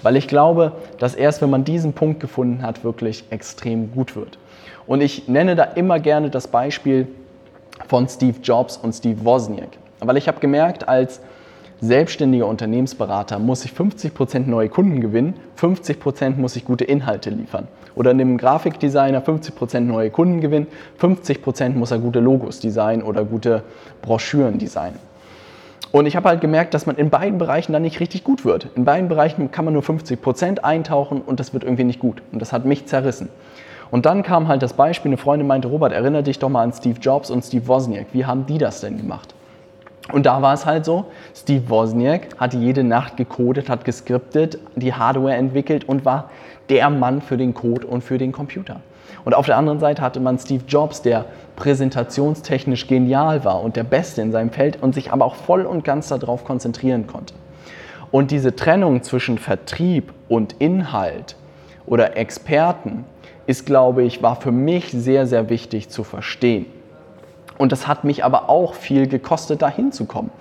Weil 0.02 0.18
ich 0.18 0.28
glaube, 0.28 0.74
dass 1.00 1.16
erst 1.16 1.42
wenn 1.42 1.50
man 1.50 1.63
diesen 1.63 1.94
Punkt 1.94 2.20
gefunden 2.20 2.62
hat, 2.62 2.84
wirklich 2.84 3.24
extrem 3.30 3.92
gut 3.94 4.16
wird. 4.16 4.38
Und 4.86 5.02
ich 5.02 5.28
nenne 5.28 5.56
da 5.56 5.63
immer 5.63 6.00
gerne 6.00 6.30
das 6.30 6.48
Beispiel 6.48 7.08
von 7.88 8.08
Steve 8.08 8.38
Jobs 8.44 8.78
und 8.78 8.94
Steve 8.94 9.24
Wozniak. 9.24 9.70
Weil 10.00 10.18
ich 10.18 10.28
habe 10.28 10.40
gemerkt, 10.40 10.88
als 10.90 11.22
selbstständiger 11.80 12.48
Unternehmensberater 12.48 13.40
muss 13.40 13.66
ich 13.66 13.72
50% 13.72 14.48
neue 14.48 14.70
Kunden 14.70 15.02
gewinnen, 15.02 15.36
50% 15.60 16.36
muss 16.38 16.56
ich 16.56 16.66
gute 16.66 16.84
Inhalte 16.84 17.30
liefern. 17.30 17.68
Oder 17.96 18.12
einem 18.12 18.38
Grafikdesigner 18.38 19.22
50% 19.22 19.82
neue 19.82 20.10
Kunden 20.10 20.42
gewinnen, 20.42 20.68
50% 21.00 21.72
muss 21.72 21.92
er 21.92 22.00
gute 22.00 22.20
Logos 22.20 22.60
designen 22.60 23.04
oder 23.04 23.24
gute 23.24 23.63
Broschüren 24.02 24.60
designen. 24.60 25.00
Und 25.93 26.07
ich 26.07 26.15
habe 26.15 26.27
halt 26.27 26.41
gemerkt, 26.41 26.73
dass 26.73 26.88
man 26.88 26.95
in 26.95 27.12
beiden 27.12 27.38
Bereichen 27.38 27.71
dann 27.71 27.83
nicht 27.83 28.00
richtig 28.00 28.23
gut 28.23 28.45
wird. 28.45 28.67
In 28.75 28.83
beiden 28.83 29.09
Bereichen 29.09 29.51
kann 29.51 29.63
man 29.63 29.75
nur 29.75 29.83
50% 29.83 30.62
eintauchen 30.62 31.21
und 31.21 31.39
das 31.39 31.53
wird 31.53 31.63
irgendwie 31.63 31.83
nicht 31.83 32.00
gut. 32.00 32.23
Und 32.31 32.41
das 32.41 32.51
hat 32.51 32.65
mich 32.65 32.88
zerrissen. 32.88 33.29
Und 33.91 34.07
dann 34.07 34.23
kam 34.23 34.47
halt 34.47 34.63
das 34.63 34.73
Beispiel, 34.73 35.09
eine 35.09 35.17
Freundin 35.17 35.45
meinte, 35.45 35.67
Robert, 35.67 35.93
erinnere 35.93 36.23
dich 36.23 36.39
doch 36.39 36.50
mal 36.50 36.63
an 36.63 36.73
Steve 36.73 36.97
Jobs 37.00 37.29
und 37.29 37.43
Steve 37.45 37.67
Wozniak. 37.67 38.07
Wie 38.12 38.25
haben 38.25 38.47
die 38.47 38.57
das 38.57 38.81
denn 38.81 38.97
gemacht? 38.97 39.35
Und 40.12 40.25
da 40.25 40.41
war 40.41 40.53
es 40.53 40.65
halt 40.65 40.83
so, 40.86 41.05
Steve 41.33 41.69
Wozniak 41.69 42.27
hat 42.38 42.53
jede 42.53 42.83
Nacht 42.83 43.15
gecodet, 43.15 43.69
hat 43.69 43.86
geskriptet, 43.86 44.60
die 44.75 44.93
Hardware 44.93 45.36
entwickelt 45.36 45.86
und 45.88 46.03
war 46.03 46.29
der 46.69 46.89
Mann 46.89 47.22
für 47.22 47.38
den 47.38 47.53
Code 47.53 47.88
und 47.88 48.03
für 48.03 48.17
den 48.17 48.31
Computer. 48.31 48.81
Und 49.25 49.33
auf 49.33 49.45
der 49.45 49.57
anderen 49.57 49.79
Seite 49.79 50.01
hatte 50.01 50.19
man 50.19 50.38
Steve 50.38 50.63
Jobs, 50.67 51.01
der 51.01 51.25
präsentationstechnisch 51.55 52.88
genial 52.88 53.45
war 53.45 53.62
und 53.62 53.75
der 53.75 53.86
Beste 53.86 54.22
in 54.22 54.31
seinem 54.31 54.50
Feld 54.50 54.81
und 54.81 54.93
sich 54.93 55.12
aber 55.12 55.24
auch 55.24 55.36
voll 55.36 55.65
und 55.65 55.86
ganz 55.86 56.10
darauf 56.10 56.43
konzentrieren 56.43 57.07
konnte. 57.07 57.33
Und 58.12 58.31
diese 58.31 58.55
Trennung 58.55 59.01
zwischen 59.03 59.38
Vertrieb 59.38 60.13
und 60.27 60.53
Inhalt 60.60 61.36
oder 61.86 62.17
Experten 62.17 63.05
ist, 63.48 63.65
glaube 63.65 64.03
ich, 64.03 64.22
war 64.22 64.36
für 64.36 64.51
mich 64.51 64.91
sehr, 64.91 65.25
sehr 65.25 65.50
wichtig 65.50 65.89
zu 65.89 66.03
verstehen. 66.03 66.65
Und 67.57 67.72
das 67.72 67.88
hat 67.88 68.03
mich 68.03 68.24
aber 68.24 68.50
auch 68.50 68.74
viel 68.74 69.07
gekostet, 69.07 69.62
da 69.62 69.69
hinzukommen. 69.69 70.31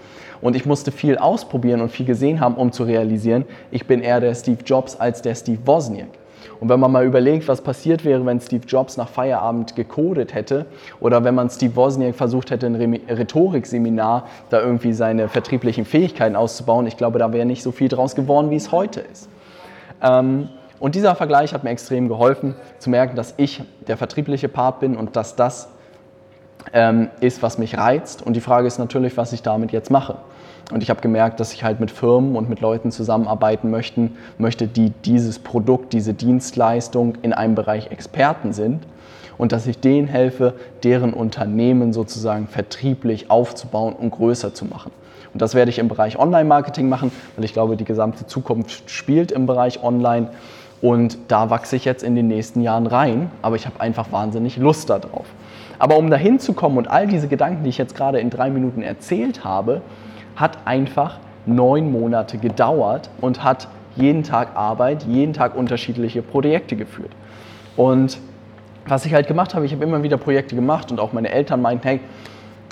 Und 0.40 0.56
ich 0.56 0.66
musste 0.66 0.90
viel 0.90 1.18
ausprobieren 1.18 1.80
und 1.80 1.90
viel 1.90 2.06
gesehen 2.06 2.40
haben, 2.40 2.56
um 2.56 2.72
zu 2.72 2.82
realisieren, 2.82 3.44
ich 3.70 3.86
bin 3.86 4.00
eher 4.00 4.20
der 4.20 4.34
Steve 4.34 4.62
Jobs 4.64 4.96
als 4.96 5.22
der 5.22 5.34
Steve 5.34 5.60
Wozniak. 5.64 6.08
Und 6.58 6.68
wenn 6.68 6.78
man 6.78 6.92
mal 6.92 7.04
überlegt, 7.04 7.48
was 7.48 7.60
passiert 7.60 8.04
wäre, 8.04 8.24
wenn 8.24 8.40
Steve 8.40 8.64
Jobs 8.66 8.96
nach 8.96 9.08
Feierabend 9.08 9.74
gecodet 9.74 10.34
hätte 10.34 10.66
oder 11.00 11.24
wenn 11.24 11.34
man 11.34 11.50
Steve 11.50 11.74
Wozniak 11.74 12.14
versucht 12.14 12.50
hätte, 12.50 12.66
ein 12.66 13.00
Rhetorikseminar 13.08 14.26
da 14.48 14.60
irgendwie 14.60 14.92
seine 14.92 15.28
vertrieblichen 15.28 15.84
Fähigkeiten 15.84 16.36
auszubauen, 16.36 16.86
ich 16.86 16.96
glaube, 16.96 17.18
da 17.18 17.32
wäre 17.32 17.46
nicht 17.46 17.62
so 17.62 17.72
viel 17.72 17.88
draus 17.88 18.14
geworden, 18.14 18.50
wie 18.50 18.56
es 18.56 18.70
heute 18.70 19.00
ist. 19.00 19.28
Ähm, 20.02 20.48
und 20.78 20.94
dieser 20.94 21.14
Vergleich 21.14 21.54
hat 21.54 21.62
mir 21.62 21.70
extrem 21.70 22.08
geholfen, 22.08 22.54
zu 22.78 22.90
merken, 22.90 23.14
dass 23.14 23.34
ich 23.36 23.62
der 23.86 23.96
vertriebliche 23.96 24.48
Part 24.48 24.80
bin 24.80 24.96
und 24.96 25.16
dass 25.16 25.36
das 25.36 25.68
ähm, 26.72 27.10
ist, 27.20 27.42
was 27.42 27.58
mich 27.58 27.76
reizt. 27.76 28.22
Und 28.22 28.34
die 28.34 28.40
Frage 28.40 28.66
ist 28.66 28.78
natürlich, 28.78 29.16
was 29.16 29.32
ich 29.32 29.42
damit 29.42 29.72
jetzt 29.72 29.90
mache. 29.90 30.16
Und 30.72 30.82
ich 30.82 30.90
habe 30.90 31.00
gemerkt, 31.00 31.40
dass 31.40 31.52
ich 31.52 31.64
halt 31.64 31.80
mit 31.80 31.90
Firmen 31.90 32.36
und 32.36 32.48
mit 32.48 32.60
Leuten 32.60 32.90
zusammenarbeiten 32.90 33.70
möchten, 33.70 34.16
möchte, 34.38 34.66
die 34.66 34.90
dieses 35.04 35.38
Produkt, 35.38 35.92
diese 35.92 36.14
Dienstleistung 36.14 37.16
in 37.22 37.32
einem 37.32 37.54
Bereich 37.54 37.90
Experten 37.90 38.52
sind 38.52 38.82
und 39.38 39.52
dass 39.52 39.66
ich 39.66 39.80
denen 39.80 40.08
helfe, 40.08 40.54
deren 40.82 41.12
Unternehmen 41.12 41.92
sozusagen 41.92 42.46
vertrieblich 42.46 43.30
aufzubauen 43.30 43.94
und 43.94 44.10
größer 44.10 44.54
zu 44.54 44.64
machen. 44.64 44.92
Und 45.32 45.42
das 45.42 45.54
werde 45.54 45.70
ich 45.70 45.78
im 45.78 45.88
Bereich 45.88 46.18
Online-Marketing 46.18 46.88
machen, 46.88 47.10
weil 47.36 47.44
ich 47.44 47.52
glaube, 47.52 47.76
die 47.76 47.84
gesamte 47.84 48.26
Zukunft 48.26 48.90
spielt 48.90 49.32
im 49.32 49.46
Bereich 49.46 49.82
Online. 49.82 50.28
Und 50.82 51.16
da 51.28 51.48
wachse 51.48 51.76
ich 51.76 51.84
jetzt 51.84 52.02
in 52.02 52.16
den 52.16 52.26
nächsten 52.26 52.60
Jahren 52.60 52.88
rein, 52.88 53.30
aber 53.40 53.54
ich 53.56 53.66
habe 53.66 53.80
einfach 53.80 54.10
wahnsinnig 54.10 54.56
Lust 54.56 54.90
darauf. 54.90 55.26
Aber 55.78 55.96
um 55.96 56.10
dahin 56.10 56.40
zu 56.40 56.52
kommen 56.52 56.76
und 56.76 56.88
all 56.88 57.06
diese 57.06 57.28
Gedanken, 57.28 57.62
die 57.62 57.70
ich 57.70 57.78
jetzt 57.78 57.94
gerade 57.94 58.18
in 58.18 58.30
drei 58.30 58.50
Minuten 58.50 58.82
erzählt 58.82 59.44
habe, 59.44 59.80
hat 60.36 60.58
einfach 60.66 61.18
neun 61.46 61.90
Monate 61.90 62.36
gedauert 62.36 63.10
und 63.20 63.44
hat 63.44 63.68
jeden 63.94 64.24
Tag 64.24 64.56
Arbeit, 64.56 65.04
jeden 65.04 65.32
Tag 65.32 65.54
unterschiedliche 65.54 66.20
Projekte 66.20 66.74
geführt. 66.74 67.12
Und 67.76 68.18
was 68.86 69.06
ich 69.06 69.14
halt 69.14 69.28
gemacht 69.28 69.54
habe, 69.54 69.64
ich 69.64 69.72
habe 69.72 69.84
immer 69.84 70.02
wieder 70.02 70.16
Projekte 70.16 70.56
gemacht 70.56 70.90
und 70.90 70.98
auch 70.98 71.12
meine 71.12 71.30
Eltern 71.30 71.62
meinten, 71.62 71.86
hey, 71.86 72.00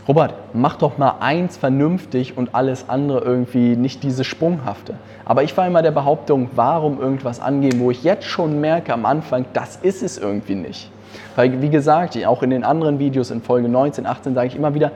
Robert, 0.08 0.34
mach 0.54 0.76
doch 0.76 0.98
mal 0.98 1.16
eins 1.20 1.56
vernünftig 1.56 2.36
und 2.36 2.54
alles 2.54 2.88
andere 2.88 3.20
irgendwie 3.20 3.76
nicht 3.76 4.02
diese 4.02 4.24
Sprunghafte. 4.24 4.94
Aber 5.24 5.42
ich 5.42 5.56
war 5.56 5.66
immer 5.66 5.82
der 5.82 5.90
Behauptung, 5.90 6.50
warum 6.54 7.00
irgendwas 7.00 7.38
angehen, 7.40 7.78
wo 7.80 7.90
ich 7.90 8.02
jetzt 8.02 8.24
schon 8.24 8.60
merke 8.60 8.92
am 8.92 9.04
Anfang, 9.04 9.44
das 9.52 9.76
ist 9.76 10.02
es 10.02 10.18
irgendwie 10.18 10.54
nicht. 10.54 10.90
Weil, 11.36 11.60
wie 11.60 11.68
gesagt, 11.68 12.16
auch 12.26 12.42
in 12.42 12.50
den 12.50 12.64
anderen 12.64 12.98
Videos 12.98 13.30
in 13.30 13.42
Folge 13.42 13.68
19, 13.68 14.06
18 14.06 14.34
sage 14.34 14.48
ich 14.48 14.56
immer 14.56 14.74
wieder, 14.74 14.92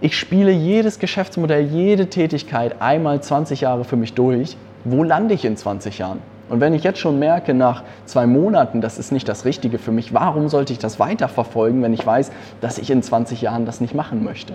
ich 0.00 0.18
spiele 0.18 0.50
jedes 0.50 0.98
Geschäftsmodell, 0.98 1.64
jede 1.66 2.06
Tätigkeit 2.06 2.80
einmal 2.80 3.22
20 3.22 3.60
Jahre 3.60 3.84
für 3.84 3.96
mich 3.96 4.14
durch. 4.14 4.56
Wo 4.84 5.04
lande 5.04 5.34
ich 5.34 5.44
in 5.44 5.58
20 5.58 5.98
Jahren? 5.98 6.20
Und 6.50 6.60
wenn 6.60 6.74
ich 6.74 6.82
jetzt 6.82 6.98
schon 6.98 7.18
merke, 7.18 7.54
nach 7.54 7.84
zwei 8.04 8.26
Monaten, 8.26 8.80
das 8.80 8.98
ist 8.98 9.12
nicht 9.12 9.28
das 9.28 9.44
Richtige 9.44 9.78
für 9.78 9.92
mich, 9.92 10.12
warum 10.12 10.48
sollte 10.48 10.72
ich 10.72 10.80
das 10.80 10.98
weiterverfolgen, 10.98 11.82
wenn 11.82 11.94
ich 11.94 12.04
weiß, 12.04 12.32
dass 12.60 12.76
ich 12.76 12.90
in 12.90 13.02
20 13.02 13.40
Jahren 13.40 13.64
das 13.64 13.80
nicht 13.80 13.94
machen 13.94 14.24
möchte? 14.24 14.54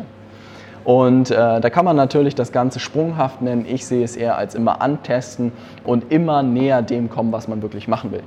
Und 0.83 1.31
äh, 1.31 1.59
da 1.59 1.69
kann 1.71 1.85
man 1.85 1.95
natürlich 1.95 2.35
das 2.35 2.51
Ganze 2.51 2.79
sprunghaft 2.79 3.41
nennen. 3.41 3.65
Ich 3.67 3.87
sehe 3.87 4.03
es 4.03 4.15
eher 4.15 4.37
als 4.37 4.53
immer 4.53 4.81
antesten 4.81 5.51
und 5.83 6.11
immer 6.11 6.43
näher 6.43 6.83
dem 6.83 7.09
kommen, 7.09 7.31
was 7.31 7.47
man 7.47 7.63
wirklich 7.63 7.87
machen 7.87 8.11
will. 8.11 8.21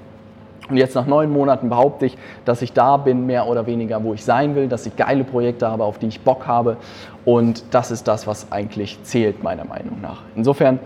Und 0.68 0.76
jetzt 0.76 0.94
nach 0.94 1.06
neun 1.06 1.30
Monaten 1.30 1.68
behaupte 1.68 2.06
ich, 2.06 2.18
dass 2.44 2.62
ich 2.62 2.72
da 2.72 2.96
bin, 2.96 3.26
mehr 3.26 3.46
oder 3.46 3.66
weniger, 3.66 4.02
wo 4.02 4.12
ich 4.12 4.24
sein 4.24 4.54
will, 4.54 4.68
dass 4.68 4.86
ich 4.86 4.96
geile 4.96 5.24
Projekte 5.24 5.70
habe, 5.70 5.84
auf 5.84 5.98
die 5.98 6.08
ich 6.08 6.20
Bock 6.22 6.46
habe. 6.46 6.78
Und 7.24 7.62
das 7.70 7.90
ist 7.90 8.08
das, 8.08 8.26
was 8.26 8.50
eigentlich 8.50 9.02
zählt, 9.02 9.42
meiner 9.42 9.64
Meinung 9.64 10.00
nach. 10.02 10.22
Insofern, 10.36 10.78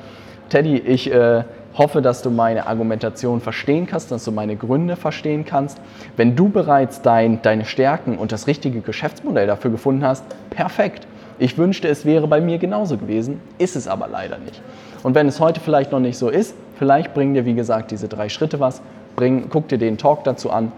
Teddy, 0.48 0.76
ich 0.78 1.12
äh, 1.12 1.44
hoffe, 1.76 2.02
dass 2.02 2.22
du 2.22 2.30
meine 2.30 2.66
Argumentation 2.66 3.40
verstehen 3.40 3.86
kannst, 3.86 4.10
dass 4.10 4.24
du 4.24 4.32
meine 4.32 4.56
Gründe 4.56 4.96
verstehen 4.96 5.44
kannst. 5.44 5.80
Wenn 6.16 6.36
du 6.36 6.48
bereits 6.48 7.02
dein, 7.02 7.40
deine 7.42 7.64
Stärken 7.64 8.18
und 8.18 8.32
das 8.32 8.46
richtige 8.46 8.80
Geschäftsmodell 8.80 9.46
dafür 9.46 9.70
gefunden 9.70 10.04
hast, 10.04 10.24
perfekt. 10.50 11.06
Ich 11.38 11.58
wünschte, 11.58 11.88
es 11.88 12.04
wäre 12.04 12.28
bei 12.28 12.40
mir 12.40 12.58
genauso 12.58 12.98
gewesen, 12.98 13.40
ist 13.58 13.74
es 13.74 13.88
aber 13.88 14.06
leider 14.08 14.38
nicht. 14.38 14.60
Und 15.02 15.14
wenn 15.14 15.26
es 15.26 15.40
heute 15.40 15.60
vielleicht 15.60 15.90
noch 15.90 16.00
nicht 16.00 16.18
so 16.18 16.28
ist, 16.28 16.54
vielleicht 16.78 17.14
bringen 17.14 17.34
dir, 17.34 17.44
wie 17.46 17.54
gesagt, 17.54 17.90
diese 17.90 18.08
drei 18.08 18.28
Schritte 18.28 18.60
was. 18.60 18.82
Bring, 19.16 19.48
guck 19.48 19.68
dir 19.68 19.78
den 19.78 19.98
Talk 19.98 20.24
dazu 20.24 20.50
an. 20.50 20.72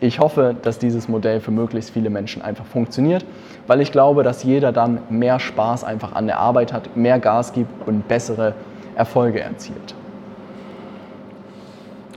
Ich 0.00 0.20
hoffe, 0.20 0.54
dass 0.62 0.78
dieses 0.78 1.08
Modell 1.08 1.40
für 1.40 1.50
möglichst 1.50 1.90
viele 1.90 2.08
Menschen 2.08 2.40
einfach 2.40 2.64
funktioniert, 2.64 3.24
weil 3.66 3.80
ich 3.80 3.90
glaube, 3.90 4.22
dass 4.22 4.44
jeder 4.44 4.70
dann 4.70 5.00
mehr 5.10 5.40
Spaß 5.40 5.82
einfach 5.82 6.14
an 6.14 6.26
der 6.26 6.38
Arbeit 6.38 6.72
hat, 6.72 6.96
mehr 6.96 7.18
Gas 7.18 7.52
gibt 7.52 7.86
und 7.88 8.06
bessere 8.06 8.54
Erfolge 8.98 9.40
erzielt. 9.40 9.94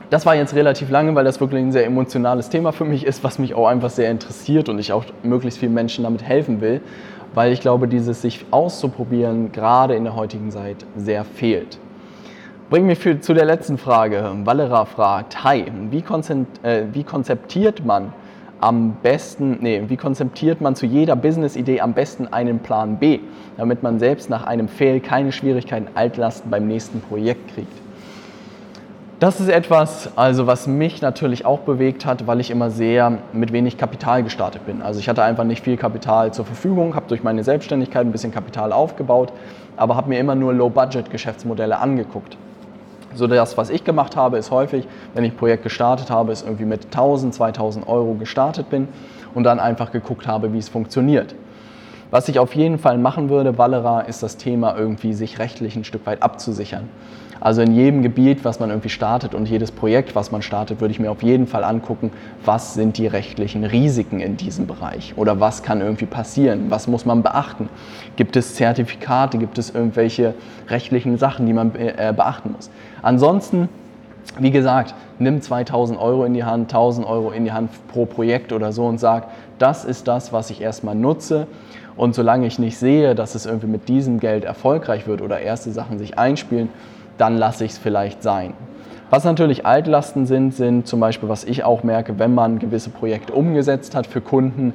Das 0.09 0.25
war 0.25 0.35
jetzt 0.35 0.53
relativ 0.55 0.89
lange, 0.89 1.15
weil 1.15 1.23
das 1.23 1.39
wirklich 1.39 1.61
ein 1.61 1.71
sehr 1.71 1.85
emotionales 1.85 2.49
Thema 2.49 2.73
für 2.73 2.83
mich 2.83 3.05
ist, 3.05 3.23
was 3.23 3.39
mich 3.39 3.53
auch 3.53 3.67
einfach 3.67 3.89
sehr 3.89 4.11
interessiert 4.11 4.67
und 4.67 4.77
ich 4.77 4.91
auch 4.91 5.05
möglichst 5.23 5.59
vielen 5.59 5.73
Menschen 5.73 6.03
damit 6.03 6.21
helfen 6.21 6.59
will 6.59 6.81
weil 7.33 7.51
ich 7.51 7.61
glaube, 7.61 7.87
dieses 7.87 8.21
sich 8.21 8.45
auszuprobieren 8.51 9.51
gerade 9.51 9.95
in 9.95 10.03
der 10.03 10.15
heutigen 10.15 10.51
Zeit 10.51 10.85
sehr 10.95 11.23
fehlt. 11.23 11.77
Bringt 12.69 12.87
mich 12.87 12.99
für, 12.99 13.19
zu 13.19 13.33
der 13.33 13.45
letzten 13.45 13.77
Frage. 13.77 14.31
Valera 14.43 14.85
fragt, 14.85 15.43
hi, 15.43 15.65
wie, 15.89 16.03
äh, 16.63 16.83
wie 16.93 17.03
konzeptiert 17.03 17.85
man 17.85 18.13
am 18.61 18.93
besten, 19.01 19.57
nee, 19.61 19.83
wie 19.87 19.97
konzeptiert 19.97 20.61
man 20.61 20.75
zu 20.75 20.85
jeder 20.85 21.15
Business-Idee 21.15 21.81
am 21.81 21.93
besten 21.93 22.31
einen 22.31 22.59
Plan 22.59 22.97
B, 22.97 23.19
damit 23.57 23.83
man 23.83 23.99
selbst 23.99 24.29
nach 24.29 24.45
einem 24.45 24.67
Fail 24.67 24.99
keine 24.99 25.31
Schwierigkeiten, 25.31 25.87
Altlasten 25.95 26.49
beim 26.49 26.67
nächsten 26.67 27.01
Projekt 27.01 27.53
kriegt? 27.53 27.73
Das 29.19 29.39
ist 29.39 29.49
etwas, 29.49 30.09
also 30.15 30.47
was 30.47 30.65
mich 30.65 31.01
natürlich 31.01 31.45
auch 31.45 31.59
bewegt 31.59 32.07
hat, 32.07 32.25
weil 32.25 32.39
ich 32.39 32.49
immer 32.49 32.71
sehr 32.71 33.19
mit 33.33 33.51
wenig 33.53 33.77
Kapital 33.77 34.23
gestartet 34.23 34.65
bin. 34.65 34.81
Also 34.81 34.99
ich 34.99 35.07
hatte 35.07 35.21
einfach 35.21 35.43
nicht 35.43 35.63
viel 35.63 35.77
Kapital 35.77 36.33
zur 36.33 36.45
Verfügung, 36.45 36.95
habe 36.95 37.05
durch 37.07 37.21
meine 37.21 37.43
Selbstständigkeit 37.43 38.03
ein 38.03 38.11
bisschen 38.11 38.31
Kapital 38.31 38.71
aufgebaut, 38.71 39.31
aber 39.77 39.95
habe 39.95 40.09
mir 40.09 40.19
immer 40.19 40.33
nur 40.33 40.53
Low-Budget-Geschäftsmodelle 40.53 41.77
angeguckt. 41.77 42.35
So 43.13 43.27
das, 43.27 43.57
was 43.57 43.69
ich 43.69 43.83
gemacht 43.83 44.15
habe, 44.15 44.37
ist 44.37 44.51
häufig, 44.51 44.87
wenn 45.13 45.23
ich 45.23 45.31
ein 45.33 45.37
Projekt 45.37 45.63
gestartet 45.63 46.09
habe, 46.09 46.31
ist 46.31 46.43
irgendwie 46.43 46.65
mit 46.65 46.85
1000, 46.85 47.33
2000 47.33 47.87
Euro 47.87 48.13
gestartet 48.13 48.69
bin 48.69 48.87
und 49.33 49.43
dann 49.43 49.59
einfach 49.59 49.91
geguckt 49.91 50.27
habe, 50.27 50.53
wie 50.53 50.57
es 50.57 50.69
funktioniert. 50.69 51.35
Was 52.09 52.27
ich 52.27 52.39
auf 52.39 52.55
jeden 52.55 52.77
Fall 52.77 52.97
machen 52.97 53.29
würde, 53.29 53.57
Valera, 53.57 54.01
ist 54.01 54.21
das 54.21 54.37
Thema 54.37 54.77
irgendwie 54.77 55.13
sich 55.13 55.39
rechtlich 55.39 55.75
ein 55.75 55.85
Stück 55.85 56.05
weit 56.05 56.21
abzusichern. 56.21 56.89
Also 57.41 57.63
in 57.63 57.73
jedem 57.73 58.03
Gebiet, 58.03 58.45
was 58.45 58.59
man 58.59 58.69
irgendwie 58.69 58.89
startet 58.89 59.33
und 59.33 59.49
jedes 59.49 59.71
Projekt, 59.71 60.15
was 60.15 60.31
man 60.31 60.43
startet, 60.43 60.79
würde 60.79 60.91
ich 60.91 60.99
mir 60.99 61.09
auf 61.09 61.23
jeden 61.23 61.47
Fall 61.47 61.63
angucken, 61.63 62.11
was 62.45 62.75
sind 62.75 62.99
die 62.99 63.07
rechtlichen 63.07 63.63
Risiken 63.63 64.19
in 64.19 64.37
diesem 64.37 64.67
Bereich 64.67 65.15
oder 65.17 65.39
was 65.39 65.63
kann 65.63 65.81
irgendwie 65.81 66.05
passieren, 66.05 66.67
was 66.69 66.87
muss 66.87 67.03
man 67.03 67.23
beachten. 67.23 67.67
Gibt 68.15 68.35
es 68.35 68.53
Zertifikate, 68.53 69.39
gibt 69.39 69.57
es 69.57 69.71
irgendwelche 69.71 70.35
rechtlichen 70.69 71.17
Sachen, 71.17 71.47
die 71.47 71.53
man 71.53 71.73
äh, 71.75 72.13
beachten 72.15 72.51
muss. 72.51 72.69
Ansonsten 73.01 73.67
wie 74.39 74.51
gesagt, 74.51 74.93
nimm 75.19 75.41
2000 75.41 75.99
Euro 75.99 76.23
in 76.25 76.33
die 76.33 76.43
Hand, 76.43 76.71
1000 76.71 77.05
Euro 77.05 77.31
in 77.31 77.43
die 77.43 77.51
Hand 77.51 77.71
pro 77.87 78.05
Projekt 78.05 78.53
oder 78.53 78.71
so 78.71 78.85
und 78.85 78.99
sag, 78.99 79.27
das 79.57 79.83
ist 79.83 80.07
das, 80.07 80.31
was 80.31 80.51
ich 80.51 80.61
erstmal 80.61 80.95
nutze. 80.95 81.47
Und 81.97 82.15
solange 82.15 82.47
ich 82.47 82.57
nicht 82.57 82.77
sehe, 82.77 83.15
dass 83.15 83.35
es 83.35 83.45
irgendwie 83.45 83.67
mit 83.67 83.89
diesem 83.89 84.19
Geld 84.19 84.45
erfolgreich 84.45 85.07
wird 85.07 85.21
oder 85.21 85.41
erste 85.41 85.71
Sachen 85.71 85.99
sich 85.99 86.17
einspielen, 86.17 86.69
dann 87.21 87.37
lasse 87.37 87.63
ich 87.63 87.73
es 87.73 87.77
vielleicht 87.77 88.23
sein. 88.23 88.55
Was 89.11 89.25
natürlich 89.25 89.63
Altlasten 89.65 90.25
sind, 90.25 90.55
sind 90.55 90.87
zum 90.87 90.99
Beispiel, 90.99 91.29
was 91.29 91.43
ich 91.43 91.63
auch 91.63 91.83
merke, 91.83 92.17
wenn 92.17 92.33
man 92.33 92.57
gewisse 92.57 92.89
Projekte 92.89 93.33
umgesetzt 93.33 93.93
hat 93.93 94.07
für 94.07 94.21
Kunden, 94.21 94.73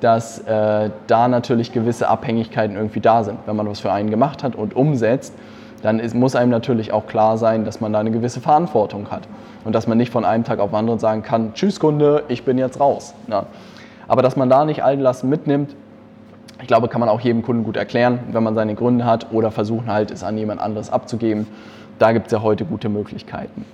dass 0.00 0.38
äh, 0.40 0.90
da 1.08 1.26
natürlich 1.26 1.72
gewisse 1.72 2.08
Abhängigkeiten 2.08 2.76
irgendwie 2.76 3.00
da 3.00 3.24
sind. 3.24 3.38
Wenn 3.46 3.56
man 3.56 3.68
was 3.68 3.80
für 3.80 3.90
einen 3.90 4.10
gemacht 4.10 4.44
hat 4.44 4.54
und 4.54 4.76
umsetzt, 4.76 5.34
dann 5.82 5.98
ist, 5.98 6.14
muss 6.14 6.36
einem 6.36 6.52
natürlich 6.52 6.92
auch 6.92 7.08
klar 7.08 7.36
sein, 7.36 7.64
dass 7.64 7.80
man 7.80 7.92
da 7.92 7.98
eine 7.98 8.12
gewisse 8.12 8.40
Verantwortung 8.40 9.10
hat 9.10 9.22
und 9.64 9.74
dass 9.74 9.88
man 9.88 9.98
nicht 9.98 10.12
von 10.12 10.24
einem 10.24 10.44
Tag 10.44 10.60
auf 10.60 10.70
den 10.70 10.76
anderen 10.76 11.00
sagen 11.00 11.22
kann, 11.22 11.54
tschüss 11.54 11.80
Kunde, 11.80 12.22
ich 12.28 12.44
bin 12.44 12.58
jetzt 12.58 12.78
raus. 12.78 13.12
Ja. 13.28 13.46
Aber 14.06 14.22
dass 14.22 14.36
man 14.36 14.48
da 14.48 14.64
nicht 14.64 14.84
Altlasten 14.84 15.28
mitnimmt, 15.28 15.74
ich 16.60 16.66
glaube, 16.66 16.88
kann 16.88 17.00
man 17.00 17.08
auch 17.08 17.20
jedem 17.20 17.42
Kunden 17.42 17.64
gut 17.64 17.76
erklären, 17.76 18.20
wenn 18.32 18.42
man 18.42 18.54
seine 18.54 18.74
Gründe 18.74 19.04
hat 19.04 19.28
oder 19.32 19.50
versuchen 19.50 19.90
halt, 19.90 20.10
es 20.10 20.24
an 20.24 20.36
jemand 20.36 20.60
anderes 20.60 20.90
abzugeben. 20.90 21.46
Da 21.98 22.12
gibt 22.12 22.26
es 22.26 22.32
ja 22.32 22.42
heute 22.42 22.64
gute 22.64 22.88
Möglichkeiten. 22.88 23.64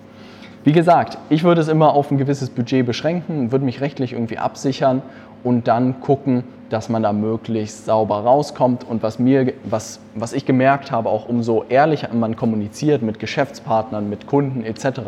Wie 0.64 0.72
gesagt, 0.72 1.18
ich 1.28 1.44
würde 1.44 1.60
es 1.60 1.68
immer 1.68 1.92
auf 1.92 2.10
ein 2.10 2.16
gewisses 2.16 2.48
Budget 2.48 2.86
beschränken, 2.86 3.52
würde 3.52 3.66
mich 3.66 3.82
rechtlich 3.82 4.14
irgendwie 4.14 4.38
absichern 4.38 5.02
und 5.42 5.68
dann 5.68 6.00
gucken, 6.00 6.44
dass 6.70 6.88
man 6.88 7.02
da 7.02 7.12
möglichst 7.12 7.84
sauber 7.84 8.20
rauskommt. 8.20 8.82
Und 8.82 9.02
was, 9.02 9.18
mir, 9.18 9.52
was, 9.64 10.00
was 10.14 10.32
ich 10.32 10.46
gemerkt 10.46 10.90
habe, 10.90 11.10
auch 11.10 11.28
umso 11.28 11.64
ehrlicher 11.68 12.08
man 12.14 12.34
kommuniziert 12.34 13.02
mit 13.02 13.18
Geschäftspartnern, 13.18 14.08
mit 14.08 14.26
Kunden 14.26 14.64
etc., 14.64 15.00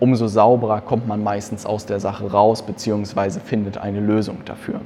umso 0.00 0.26
sauberer 0.26 0.80
kommt 0.80 1.06
man 1.06 1.22
meistens 1.22 1.66
aus 1.66 1.86
der 1.86 2.00
Sache 2.00 2.32
raus 2.32 2.62
bzw. 2.62 3.38
findet 3.38 3.78
eine 3.78 4.00
Lösung 4.00 4.38
dafür. 4.44 4.80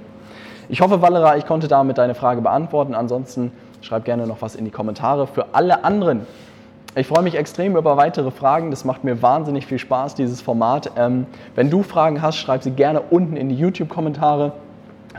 Ich 0.68 0.80
hoffe, 0.80 1.00
Valera, 1.00 1.36
ich 1.36 1.46
konnte 1.46 1.68
damit 1.68 1.98
deine 1.98 2.14
Frage 2.14 2.42
beantworten. 2.42 2.94
Ansonsten 2.94 3.52
schreib 3.80 4.04
gerne 4.04 4.26
noch 4.26 4.42
was 4.42 4.54
in 4.54 4.64
die 4.64 4.70
Kommentare. 4.70 5.26
Für 5.26 5.46
alle 5.52 5.84
anderen 5.84 6.26
ich 6.96 7.06
freue 7.06 7.22
mich 7.22 7.34
extrem 7.34 7.76
über 7.76 7.96
weitere 7.96 8.30
Fragen. 8.30 8.70
Das 8.70 8.84
macht 8.84 9.02
mir 9.04 9.20
wahnsinnig 9.20 9.66
viel 9.66 9.78
Spaß, 9.78 10.14
dieses 10.14 10.40
Format. 10.40 10.92
Ähm, 10.96 11.26
wenn 11.54 11.70
du 11.70 11.82
Fragen 11.82 12.22
hast, 12.22 12.36
schreib 12.36 12.62
sie 12.62 12.70
gerne 12.70 13.00
unten 13.00 13.36
in 13.36 13.48
die 13.48 13.56
YouTube-Kommentare. 13.56 14.52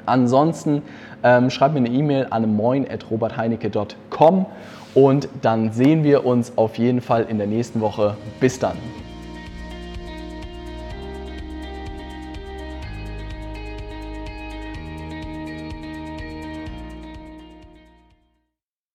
Ansonsten 0.05 0.81
ähm, 1.23 1.49
schreib 1.49 1.73
mir 1.73 1.79
eine 1.79 1.89
E-Mail 1.89 2.27
an 2.29 2.55
moin.robertheinecke.com 2.55 4.45
und 4.93 5.27
dann 5.41 5.71
sehen 5.71 6.03
wir 6.03 6.25
uns 6.25 6.57
auf 6.57 6.77
jeden 6.77 7.01
Fall 7.01 7.25
in 7.29 7.37
der 7.37 7.47
nächsten 7.47 7.81
Woche. 7.81 8.15
Bis 8.39 8.59
dann. 8.59 8.77